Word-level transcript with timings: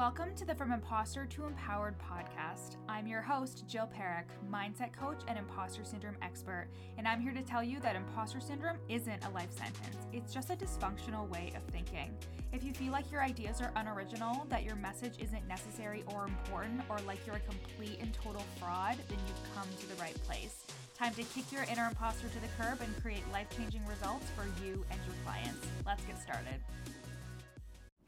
Welcome 0.00 0.34
to 0.36 0.46
the 0.46 0.54
From 0.54 0.72
Imposter 0.72 1.26
to 1.26 1.44
Empowered 1.44 1.94
podcast. 1.98 2.76
I'm 2.88 3.06
your 3.06 3.20
host, 3.20 3.64
Jill 3.68 3.86
Parekh, 3.86 4.24
mindset 4.50 4.94
coach 4.94 5.20
and 5.28 5.38
imposter 5.38 5.84
syndrome 5.84 6.16
expert, 6.22 6.68
and 6.96 7.06
I'm 7.06 7.20
here 7.20 7.34
to 7.34 7.42
tell 7.42 7.62
you 7.62 7.80
that 7.80 7.96
imposter 7.96 8.40
syndrome 8.40 8.78
isn't 8.88 9.26
a 9.26 9.30
life 9.32 9.52
sentence. 9.52 9.98
It's 10.10 10.32
just 10.32 10.48
a 10.48 10.56
dysfunctional 10.56 11.28
way 11.28 11.52
of 11.54 11.62
thinking. 11.64 12.16
If 12.50 12.64
you 12.64 12.72
feel 12.72 12.92
like 12.92 13.12
your 13.12 13.22
ideas 13.22 13.60
are 13.60 13.72
unoriginal, 13.76 14.46
that 14.48 14.64
your 14.64 14.74
message 14.74 15.16
isn't 15.18 15.46
necessary 15.46 16.02
or 16.14 16.24
important, 16.24 16.80
or 16.88 16.96
like 17.06 17.26
you're 17.26 17.36
a 17.36 17.40
complete 17.40 17.98
and 18.00 18.14
total 18.14 18.46
fraud, 18.58 18.96
then 19.10 19.18
you've 19.28 19.54
come 19.54 19.68
to 19.80 19.86
the 19.86 20.00
right 20.00 20.16
place. 20.24 20.64
Time 20.96 21.12
to 21.12 21.24
kick 21.24 21.52
your 21.52 21.64
inner 21.64 21.86
imposter 21.86 22.28
to 22.28 22.40
the 22.40 22.48
curb 22.58 22.80
and 22.80 23.02
create 23.02 23.30
life 23.34 23.48
changing 23.54 23.84
results 23.86 24.24
for 24.30 24.46
you 24.64 24.82
and 24.90 24.98
your 25.04 25.16
clients. 25.26 25.66
Let's 25.84 26.04
get 26.04 26.18
started. 26.22 26.56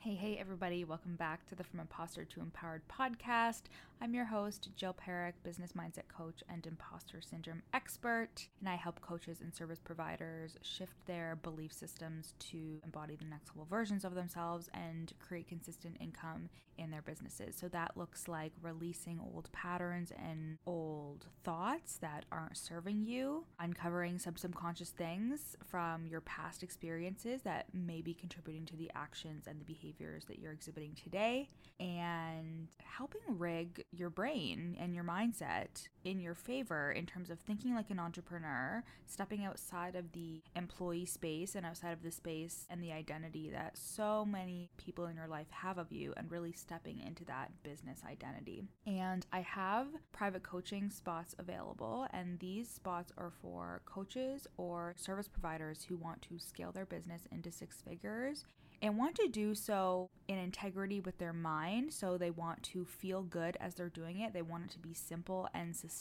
Hey, 0.02 0.16
hey, 0.16 0.36
everybody, 0.36 0.82
welcome 0.82 1.14
back 1.14 1.46
to 1.46 1.54
the 1.54 1.62
From 1.62 1.78
Imposter 1.78 2.24
to 2.24 2.40
Empowered 2.40 2.82
podcast. 2.88 3.62
I'm 4.00 4.14
your 4.14 4.24
host, 4.24 4.70
Jill 4.74 4.96
Parekh, 4.96 5.34
business 5.44 5.74
mindset 5.78 6.08
coach 6.08 6.42
and 6.48 6.66
imposter 6.66 7.20
syndrome 7.20 7.62
expert, 7.72 8.48
and 8.58 8.68
I 8.68 8.74
help 8.74 9.00
coaches 9.00 9.40
and 9.40 9.54
service 9.54 9.78
providers 9.78 10.56
shift 10.60 10.94
their 11.06 11.36
belief 11.36 11.72
systems 11.72 12.34
to 12.50 12.80
embody 12.82 13.14
the 13.14 13.26
next 13.26 13.50
level 13.50 13.68
versions 13.70 14.04
of 14.04 14.16
themselves 14.16 14.68
and 14.74 15.12
create 15.20 15.46
consistent 15.46 15.98
income 16.00 16.48
in 16.78 16.90
their 16.90 17.02
businesses. 17.02 17.54
So 17.54 17.68
that 17.68 17.96
looks 17.96 18.26
like 18.26 18.50
releasing 18.60 19.20
old 19.20 19.52
patterns 19.52 20.10
and 20.18 20.58
old 20.66 21.26
thoughts 21.44 21.96
that 21.98 22.24
aren't 22.32 22.56
serving 22.56 23.04
you, 23.04 23.44
uncovering 23.60 24.18
some 24.18 24.36
subconscious 24.36 24.90
things 24.90 25.56
from 25.64 26.08
your 26.08 26.22
past 26.22 26.64
experiences 26.64 27.42
that 27.42 27.66
may 27.72 28.00
be 28.00 28.14
contributing 28.14 28.66
to 28.66 28.76
the 28.76 28.90
actions 28.96 29.44
and 29.46 29.60
the 29.60 29.64
behaviors 29.92 30.24
that 30.26 30.38
you're 30.38 30.52
exhibiting 30.52 30.94
today, 31.02 31.48
and 31.80 32.68
helping 32.78 33.20
rig 33.26 33.84
your 33.92 34.10
brain 34.10 34.76
and 34.78 34.94
your 34.94 35.04
mindset 35.04 35.88
in 36.04 36.20
your 36.20 36.34
favor 36.34 36.92
in 36.92 37.06
terms 37.06 37.30
of 37.30 37.38
thinking 37.38 37.74
like 37.74 37.90
an 37.90 37.98
entrepreneur, 37.98 38.82
stepping 39.06 39.44
outside 39.44 39.94
of 39.94 40.12
the 40.12 40.42
employee 40.56 41.06
space 41.06 41.54
and 41.54 41.64
outside 41.64 41.92
of 41.92 42.02
the 42.02 42.10
space 42.10 42.66
and 42.70 42.82
the 42.82 42.92
identity 42.92 43.50
that 43.50 43.76
so 43.76 44.24
many 44.24 44.70
people 44.76 45.06
in 45.06 45.16
your 45.16 45.28
life 45.28 45.50
have 45.50 45.78
of 45.78 45.92
you, 45.92 46.12
and 46.16 46.30
really 46.30 46.52
stepping 46.52 47.00
into 47.00 47.24
that 47.24 47.50
business 47.62 48.00
identity. 48.08 48.64
And 48.86 49.26
I 49.32 49.40
have 49.40 49.88
private 50.12 50.42
coaching 50.42 50.90
spots 50.90 51.34
available, 51.38 52.06
and 52.12 52.38
these 52.38 52.68
spots 52.68 53.12
are 53.16 53.32
for 53.40 53.82
coaches 53.84 54.46
or 54.56 54.94
service 54.96 55.28
providers 55.28 55.84
who 55.88 55.96
want 55.96 56.22
to 56.22 56.38
scale 56.38 56.72
their 56.72 56.86
business 56.86 57.22
into 57.30 57.50
six 57.50 57.82
figures 57.82 58.44
and 58.82 58.98
want 58.98 59.14
to 59.14 59.28
do 59.28 59.54
so 59.54 60.10
in 60.26 60.38
integrity 60.38 60.98
with 60.98 61.16
their 61.18 61.32
mind. 61.32 61.92
So 61.92 62.18
they 62.18 62.30
want 62.30 62.62
to 62.64 62.84
feel 62.84 63.22
good 63.22 63.56
as 63.60 63.76
they're 63.76 63.88
doing 63.88 64.18
it. 64.18 64.32
They 64.32 64.42
want 64.42 64.64
it 64.64 64.70
to 64.72 64.78
be 64.80 64.92
simple 64.92 65.48
and 65.54 65.74
sustainable 65.74 65.91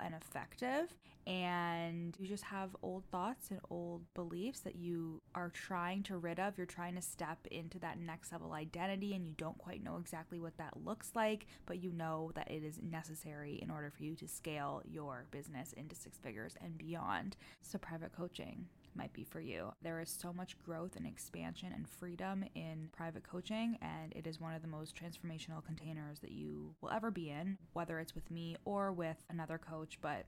and 0.00 0.14
effective. 0.14 0.94
And 1.26 2.16
you 2.18 2.26
just 2.26 2.44
have 2.44 2.70
old 2.82 3.04
thoughts 3.12 3.50
and 3.50 3.60
old 3.70 4.02
beliefs 4.14 4.60
that 4.60 4.74
you 4.74 5.20
are 5.34 5.50
trying 5.50 6.02
to 6.04 6.16
rid 6.16 6.40
of. 6.40 6.58
You're 6.58 6.66
trying 6.66 6.96
to 6.96 7.02
step 7.02 7.46
into 7.50 7.78
that 7.80 7.98
next 7.98 8.32
level 8.32 8.52
identity 8.52 9.14
and 9.14 9.24
you 9.24 9.34
don't 9.36 9.58
quite 9.58 9.84
know 9.84 9.98
exactly 9.98 10.40
what 10.40 10.56
that 10.58 10.84
looks 10.84 11.12
like, 11.14 11.46
but 11.66 11.82
you 11.82 11.92
know 11.92 12.32
that 12.34 12.50
it 12.50 12.64
is 12.64 12.80
necessary 12.82 13.60
in 13.62 13.70
order 13.70 13.90
for 13.90 14.02
you 14.02 14.16
to 14.16 14.26
scale 14.26 14.82
your 14.84 15.26
business 15.30 15.72
into 15.74 15.94
six 15.94 16.18
figures 16.18 16.56
and 16.60 16.76
beyond. 16.76 17.36
So, 17.62 17.78
private 17.78 18.12
coaching 18.12 18.66
might 18.94 19.12
be 19.12 19.24
for 19.24 19.40
you. 19.40 19.72
There 19.82 20.00
is 20.00 20.08
so 20.08 20.32
much 20.32 20.56
growth 20.64 20.96
and 20.96 21.06
expansion 21.06 21.72
and 21.74 21.88
freedom 21.88 22.44
in 22.54 22.88
private 22.92 23.22
coaching, 23.28 23.78
and 23.80 24.12
it 24.14 24.26
is 24.26 24.40
one 24.40 24.54
of 24.54 24.62
the 24.62 24.68
most 24.68 24.96
transformational 24.96 25.64
containers 25.64 26.20
that 26.20 26.32
you 26.32 26.74
will 26.80 26.90
ever 26.90 27.10
be 27.10 27.30
in, 27.30 27.58
whether 27.72 27.98
it's 27.98 28.14
with 28.14 28.30
me 28.30 28.56
or 28.64 28.92
with 28.92 29.16
another 29.30 29.58
coach. 29.58 29.98
But 30.00 30.26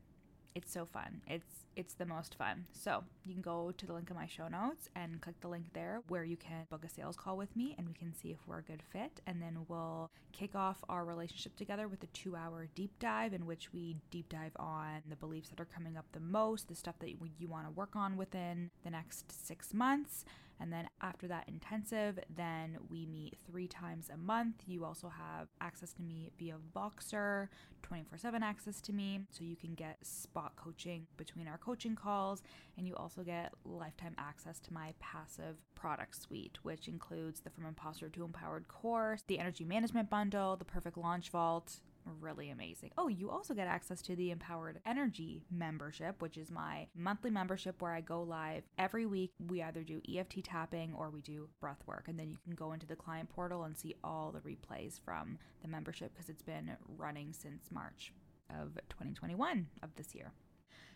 it's 0.55 0.73
so 0.73 0.87
fun. 0.87 1.21
It's 1.27 1.65
it's 1.77 1.95
the 1.95 2.07
most 2.07 2.37
fun. 2.37 2.67
So 2.73 3.03
you 3.27 3.33
can 3.33 3.43
go 3.43 3.73
to 3.77 3.87
the 3.87 3.93
link 3.93 4.09
in 4.09 4.15
my 4.15 4.27
show 4.27 4.47
notes 4.47 4.89
and 4.95 5.21
click 5.21 5.41
the 5.41 5.49
link 5.49 5.67
there 5.73 6.03
where 6.07 6.23
you 6.23 6.37
can 6.37 6.67
book 6.71 6.85
a 6.85 6.89
sales 6.89 7.17
call 7.17 7.37
with 7.37 7.55
me 7.57 7.75
and 7.77 7.89
we 7.89 7.95
can 7.95 8.15
see 8.15 8.31
if 8.31 8.39
we're 8.47 8.59
a 8.59 8.63
good 8.63 8.83
fit. 8.93 9.21
And 9.27 9.43
then 9.43 9.59
we'll 9.67 10.11
kick 10.33 10.55
off 10.55 10.85
our 10.89 11.05
relationship 11.05 11.57
together 11.57 11.89
with 11.89 12.05
a 12.05 12.09
two 12.09 12.37
hour 12.37 12.69
deep 12.77 12.93
dive 13.01 13.33
in 13.33 13.45
which 13.45 13.73
we 13.73 13.97
deep 14.13 14.29
dive 14.29 14.53
on 14.57 15.03
the 15.09 15.17
beliefs 15.17 15.49
that 15.49 15.59
are 15.59 15.65
coming 15.65 15.97
up 15.97 16.07
the 16.13 16.21
most, 16.21 16.69
the 16.69 16.77
stuff 16.77 16.99
that 17.01 17.11
you 17.11 17.49
want 17.49 17.67
to 17.67 17.73
work 17.73 17.97
on 17.97 18.17
within 18.17 18.71
the 18.85 18.91
next 18.91 19.33
six 19.47 19.75
months. 19.75 20.25
And 20.65 20.73
then 20.73 20.89
after 21.03 21.29
that 21.29 21.47
intensive, 21.47 22.19
then 22.35 22.79
we 22.89 23.05
meet 23.05 23.37
three 23.47 23.69
times 23.69 24.09
a 24.09 24.17
month. 24.17 24.63
You 24.67 24.87
also 24.87 25.11
have 25.11 25.49
access 25.61 25.93
to 25.93 26.03
me 26.03 26.31
via 26.39 26.55
Voxer, 26.75 27.49
24 27.83 28.17
7 28.17 28.43
access 28.43 28.81
to 28.81 28.95
me. 28.95 29.21
So 29.31 29.45
you 29.45 29.57
can 29.57 29.75
get 29.75 29.99
spot 30.01 30.53
coaching 30.57 31.07
between 31.19 31.49
our 31.49 31.59
coaching 31.59 31.95
calls. 31.95 32.43
And 32.79 32.89
you 32.89 32.95
also 32.97 33.23
get 33.23 33.53
lifetime 33.67 34.15
access 34.17 34.59
to 34.61 34.73
my 34.73 34.95
passive 35.01 35.57
product 35.75 36.17
suite, 36.23 36.57
which 36.63 36.89
includes 36.89 37.41
the 37.41 37.51
From 37.51 37.67
Imposter 37.67 38.09
to 38.09 38.25
Empowered 38.25 38.67
course, 38.67 39.23
the 39.27 39.39
Energy 39.39 39.67
Management 39.67 40.09
Bundle, 40.09 40.57
the 40.57 40.65
Perfect 40.65 40.97
Launch 40.97 41.29
Vault, 41.29 41.81
really 42.21 42.51
amazing. 42.51 42.91
Oh, 42.97 43.09
you 43.09 43.31
also 43.31 43.55
get 43.55 43.67
access 43.67 44.03
to 44.03 44.17
the 44.17 44.31
Empowered 44.31 44.81
Energy 44.87 45.43
membership, 45.51 46.21
which 46.21 46.37
is 46.37 46.51
my 46.51 46.87
monthly 46.95 47.31
membership 47.31 47.81
where 47.81 47.93
I 47.93 48.01
go 48.01 48.23
live 48.23 48.65
every 48.79 49.07
week. 49.07 49.33
We 49.49 49.63
either 49.63 49.83
do 49.83 50.01
EFT 50.09 50.45
tapping 50.45 50.95
or 50.95 51.11
we 51.11 51.21
do 51.21 51.49
breath 51.61 51.83
work. 51.87 52.09
And 52.09 52.19
then 52.19 52.31
you 52.31 52.39
can 52.45 52.55
go 52.55 52.73
into 52.73 52.87
the 52.87 52.97
client 52.97 53.29
portal 53.29 53.65
and 53.65 53.77
see 53.77 53.95
all 54.03 54.33
the 54.33 54.41
replays 54.41 55.01
from 55.05 55.39
the 55.63 55.69
membership 55.69 56.13
because 56.15 56.29
it's 56.29 56.43
been 56.43 56.71
running 56.97 57.33
since 57.33 57.71
March 57.71 58.13
of 58.51 58.75
2021 58.91 59.67
of 59.83 59.95
this 59.97 60.15
year. 60.15 60.33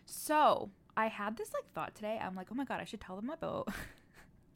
So 0.05 0.71
I 0.97 1.07
had 1.07 1.37
this 1.37 1.53
like 1.53 1.71
thought 1.73 1.95
today. 1.95 2.19
I'm 2.21 2.35
like, 2.35 2.47
oh 2.51 2.55
my 2.55 2.65
God, 2.65 2.79
I 2.81 2.85
should 2.85 3.01
tell 3.01 3.15
them 3.15 3.29
about 3.29 3.69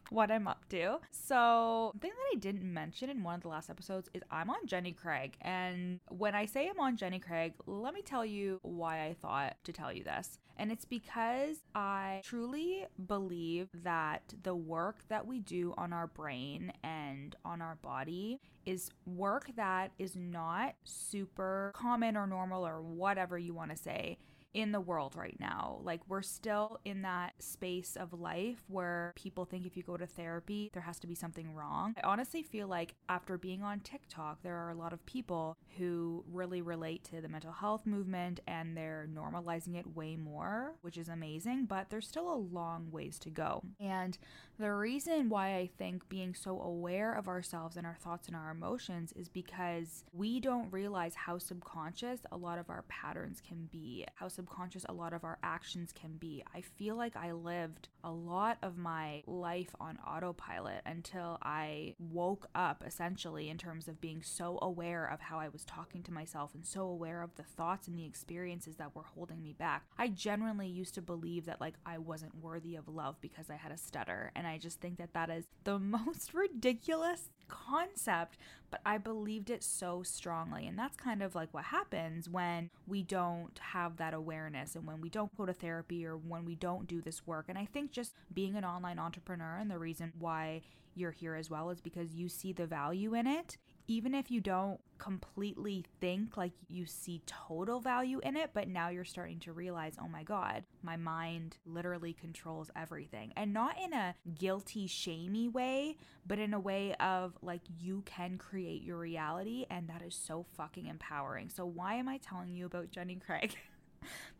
what 0.09 0.31
I'm 0.31 0.47
up 0.47 0.67
to. 0.69 0.99
So, 1.11 1.93
thing 1.99 2.11
that 2.11 2.35
I 2.35 2.39
didn't 2.39 2.63
mention 2.63 3.09
in 3.09 3.23
one 3.23 3.35
of 3.35 3.41
the 3.41 3.47
last 3.47 3.69
episodes 3.69 4.09
is 4.13 4.21
I'm 4.31 4.49
on 4.49 4.65
Jenny 4.65 4.91
Craig. 4.91 5.35
And 5.41 5.99
when 6.09 6.35
I 6.35 6.45
say 6.45 6.69
I'm 6.69 6.79
on 6.79 6.97
Jenny 6.97 7.19
Craig, 7.19 7.53
let 7.65 7.93
me 7.93 8.01
tell 8.01 8.25
you 8.25 8.59
why 8.63 9.05
I 9.05 9.15
thought 9.21 9.55
to 9.63 9.73
tell 9.73 9.91
you 9.91 10.03
this. 10.03 10.39
And 10.57 10.71
it's 10.71 10.85
because 10.85 11.57
I 11.73 12.21
truly 12.23 12.85
believe 13.07 13.69
that 13.83 14.33
the 14.43 14.55
work 14.55 15.03
that 15.09 15.25
we 15.25 15.39
do 15.39 15.73
on 15.77 15.93
our 15.93 16.07
brain 16.07 16.71
and 16.83 17.35
on 17.43 17.61
our 17.61 17.75
body 17.81 18.39
is 18.65 18.91
work 19.05 19.49
that 19.55 19.91
is 19.97 20.15
not 20.15 20.75
super 20.83 21.71
common 21.75 22.15
or 22.15 22.27
normal 22.27 22.65
or 22.65 22.81
whatever 22.81 23.37
you 23.37 23.53
want 23.53 23.71
to 23.71 23.77
say 23.77 24.17
in 24.53 24.71
the 24.71 24.79
world 24.79 25.15
right 25.15 25.37
now. 25.39 25.79
Like, 25.83 26.01
we're 26.07 26.21
still 26.21 26.79
in 26.85 27.01
that 27.01 27.33
space 27.39 27.95
of 27.95 28.13
life 28.13 28.63
where 28.67 29.13
people 29.15 29.45
think 29.45 29.65
if 29.65 29.75
you 29.75 29.83
go 29.83 29.97
to 29.97 30.05
therapy, 30.05 30.69
there 30.73 30.83
has 30.83 30.99
to 30.99 31.07
be 31.07 31.15
something 31.15 31.53
wrong. 31.53 31.95
I 31.97 32.07
honestly 32.07 32.43
feel 32.43 32.67
like 32.67 32.95
after 33.09 33.37
being 33.37 33.63
on 33.63 33.79
TikTok, 33.79 34.43
there 34.43 34.55
are 34.55 34.69
a 34.69 34.75
lot 34.75 34.93
of 34.93 35.05
people 35.05 35.57
who 35.77 36.23
really 36.31 36.61
relate 36.61 37.03
to 37.05 37.19
the 37.21 37.27
mental 37.27 37.51
health 37.51 37.85
movement 37.85 38.39
and 38.47 38.77
they're 38.77 39.07
normalizing 39.11 39.75
it 39.77 39.95
way 39.95 40.15
more, 40.15 40.75
which 40.81 40.97
is 40.97 41.09
amazing, 41.09 41.65
but 41.65 41.89
there's 41.89 42.07
still 42.07 42.31
a 42.31 42.35
long 42.35 42.91
ways 42.91 43.17
to 43.19 43.29
go. 43.29 43.63
And 43.79 44.17
the 44.59 44.71
reason 44.71 45.29
why 45.29 45.55
I 45.55 45.69
think 45.79 46.07
being 46.09 46.35
so 46.35 46.61
aware 46.61 47.13
of 47.13 47.27
ourselves 47.27 47.75
and 47.75 47.87
our 47.87 47.97
thoughts 47.99 48.27
and 48.27 48.35
our 48.35 48.51
emotions 48.51 49.11
is 49.13 49.29
because 49.29 50.05
we 50.13 50.39
don't 50.39 50.71
realize 50.71 51.15
how 51.15 51.39
subconscious 51.39 52.19
a 52.31 52.37
lot 52.37 52.59
of 52.59 52.69
our 52.69 52.83
patterns 52.87 53.41
can 53.41 53.67
be, 53.71 54.05
how 54.15 54.27
subconscious 54.27 54.42
a 54.87 54.93
lot 54.93 55.13
of 55.13 55.23
our 55.23 55.37
actions 55.43 55.91
can 55.93 56.17
be. 56.17 56.43
I 56.53 56.61
feel 56.61 56.95
like 56.95 57.15
I 57.15 57.31
lived 57.31 57.89
a 58.03 58.11
lot 58.11 58.57
of 58.61 58.77
my 58.77 59.23
life 59.25 59.75
on 59.79 59.97
autopilot 60.05 60.81
until 60.85 61.37
I 61.41 61.95
woke 61.99 62.47
up 62.53 62.83
essentially 62.85 63.49
in 63.49 63.57
terms 63.57 63.87
of 63.87 64.01
being 64.01 64.21
so 64.21 64.59
aware 64.61 65.05
of 65.05 65.21
how 65.21 65.39
I 65.39 65.49
was 65.49 65.63
talking 65.65 66.03
to 66.03 66.13
myself 66.13 66.53
and 66.53 66.65
so 66.65 66.83
aware 66.83 67.21
of 67.21 67.35
the 67.35 67.43
thoughts 67.43 67.87
and 67.87 67.97
the 67.97 68.05
experiences 68.05 68.75
that 68.77 68.95
were 68.95 69.03
holding 69.03 69.41
me 69.41 69.53
back. 69.53 69.83
I 69.97 70.09
genuinely 70.09 70.67
used 70.67 70.95
to 70.95 71.01
believe 71.01 71.45
that 71.45 71.61
like 71.61 71.75
I 71.85 71.97
wasn't 71.97 72.41
worthy 72.41 72.75
of 72.75 72.87
love 72.87 73.15
because 73.21 73.49
I 73.49 73.55
had 73.55 73.71
a 73.71 73.77
stutter 73.77 74.31
and 74.35 74.47
I 74.47 74.57
just 74.57 74.81
think 74.81 74.97
that 74.97 75.13
that 75.13 75.29
is 75.29 75.45
the 75.63 75.79
most 75.93 76.33
ridiculous 76.33 77.29
concept, 77.47 78.37
but 78.69 78.81
I 78.85 78.97
believed 78.97 79.49
it 79.49 79.63
so 79.63 80.03
strongly. 80.03 80.67
And 80.67 80.77
that's 80.77 80.97
kind 80.97 81.21
of 81.21 81.35
like 81.35 81.53
what 81.53 81.65
happens 81.65 82.29
when 82.29 82.69
we 82.87 83.03
don't 83.03 83.57
have 83.59 83.97
that 83.97 84.13
awareness 84.13 84.32
and 84.75 84.85
when 84.85 85.01
we 85.01 85.09
don't 85.09 85.35
go 85.37 85.45
to 85.45 85.53
therapy 85.53 86.05
or 86.05 86.17
when 86.17 86.45
we 86.45 86.55
don't 86.55 86.87
do 86.87 87.01
this 87.01 87.25
work. 87.25 87.45
And 87.49 87.57
I 87.57 87.65
think 87.65 87.91
just 87.91 88.13
being 88.33 88.55
an 88.55 88.65
online 88.65 88.99
entrepreneur 88.99 89.57
and 89.57 89.69
the 89.69 89.79
reason 89.79 90.13
why 90.17 90.61
you're 90.95 91.11
here 91.11 91.35
as 91.35 91.49
well 91.49 91.69
is 91.69 91.81
because 91.81 92.13
you 92.13 92.29
see 92.29 92.53
the 92.53 92.67
value 92.67 93.13
in 93.13 93.27
it 93.27 93.57
even 93.87 94.13
if 94.13 94.31
you 94.31 94.39
don't 94.39 94.79
completely 94.97 95.83
think 95.99 96.37
like 96.37 96.53
you 96.69 96.85
see 96.85 97.21
total 97.25 97.81
value 97.81 98.19
in 98.23 98.37
it, 98.37 98.51
but 98.53 98.67
now 98.67 98.89
you're 98.89 99.03
starting 99.03 99.39
to 99.39 99.51
realize, 99.51 99.95
oh 100.01 100.07
my 100.07 100.23
God, 100.23 100.63
my 100.81 100.95
mind 100.95 101.57
literally 101.65 102.13
controls 102.13 102.71
everything. 102.75 103.33
And 103.35 103.53
not 103.53 103.75
in 103.83 103.93
a 103.93 104.15
guilty, 104.39 104.87
shamey 104.87 105.49
way, 105.49 105.97
but 106.25 106.39
in 106.39 106.53
a 106.53 106.59
way 106.59 106.93
of 106.95 107.37
like 107.41 107.61
you 107.79 108.03
can 108.05 108.37
create 108.37 108.83
your 108.83 108.97
reality. 108.97 109.65
And 109.69 109.89
that 109.89 110.01
is 110.01 110.15
so 110.15 110.45
fucking 110.55 110.87
empowering. 110.87 111.49
So, 111.49 111.65
why 111.65 111.95
am 111.95 112.07
I 112.07 112.17
telling 112.17 112.53
you 112.53 112.65
about 112.65 112.91
Jenny 112.91 113.15
Craig? 113.15 113.55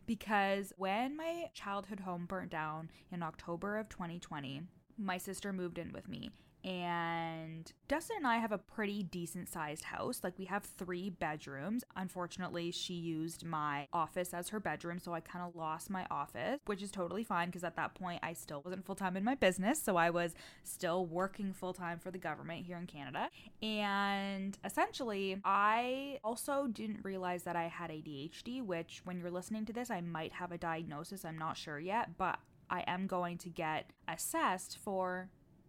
because 0.06 0.72
when 0.76 1.16
my 1.16 1.50
childhood 1.54 2.00
home 2.00 2.26
burnt 2.26 2.50
down 2.50 2.90
in 3.10 3.22
October 3.22 3.76
of 3.78 3.88
2020, 3.88 4.62
my 4.98 5.18
sister 5.18 5.52
moved 5.52 5.78
in 5.78 5.92
with 5.92 6.08
me 6.08 6.30
and 6.64 7.70
Dustin 7.88 8.16
and 8.16 8.26
I 8.26 8.38
have 8.38 8.52
a 8.52 8.58
pretty 8.58 9.02
decent 9.02 9.50
sized 9.50 9.84
house. 9.84 10.20
Like 10.24 10.38
we 10.38 10.46
have 10.46 10.64
three 10.64 11.10
bedrooms. 11.10 11.84
Unfortunately, 11.94 12.70
she 12.70 12.94
used 12.94 13.44
my 13.44 13.86
office 13.92 14.32
as 14.32 14.48
her 14.48 14.58
bedroom, 14.58 14.98
so 14.98 15.12
I 15.12 15.20
kind 15.20 15.44
of 15.46 15.54
lost 15.54 15.90
my 15.90 16.06
office, 16.10 16.60
which 16.64 16.82
is 16.82 16.90
totally 16.90 17.22
fine 17.22 17.48
because 17.48 17.64
at 17.64 17.76
that 17.76 17.94
point 17.94 18.20
I 18.22 18.32
still 18.32 18.62
wasn't 18.64 18.86
full 18.86 18.94
time 18.94 19.16
in 19.16 19.24
my 19.24 19.34
business, 19.34 19.82
so 19.82 19.96
I 19.96 20.08
was 20.08 20.34
still 20.62 21.04
working 21.04 21.52
full 21.52 21.74
time 21.74 21.98
for 21.98 22.10
the 22.10 22.18
government 22.18 22.64
here 22.64 22.78
in 22.78 22.86
Canada. 22.86 23.28
And 23.62 24.56
essentially, 24.64 25.40
I 25.44 26.18
also 26.24 26.66
didn't 26.66 27.04
realize 27.04 27.42
that 27.42 27.56
I 27.56 27.68
had 27.68 27.90
ADHD, 27.90 28.62
which 28.62 29.02
when 29.04 29.20
you're 29.20 29.30
listening 29.30 29.66
to 29.66 29.72
this, 29.74 29.90
I 29.90 30.00
might 30.00 30.32
have 30.32 30.50
a 30.50 30.58
diagnosis. 30.58 31.26
I'm 31.26 31.38
not 31.38 31.58
sure 31.58 31.78
yet, 31.78 32.16
but 32.16 32.38
I 32.70 32.84
am 32.86 33.06
going 33.06 33.38
to 33.38 33.50
get 33.50 33.90
assessed 34.08 34.78
for 34.82 35.28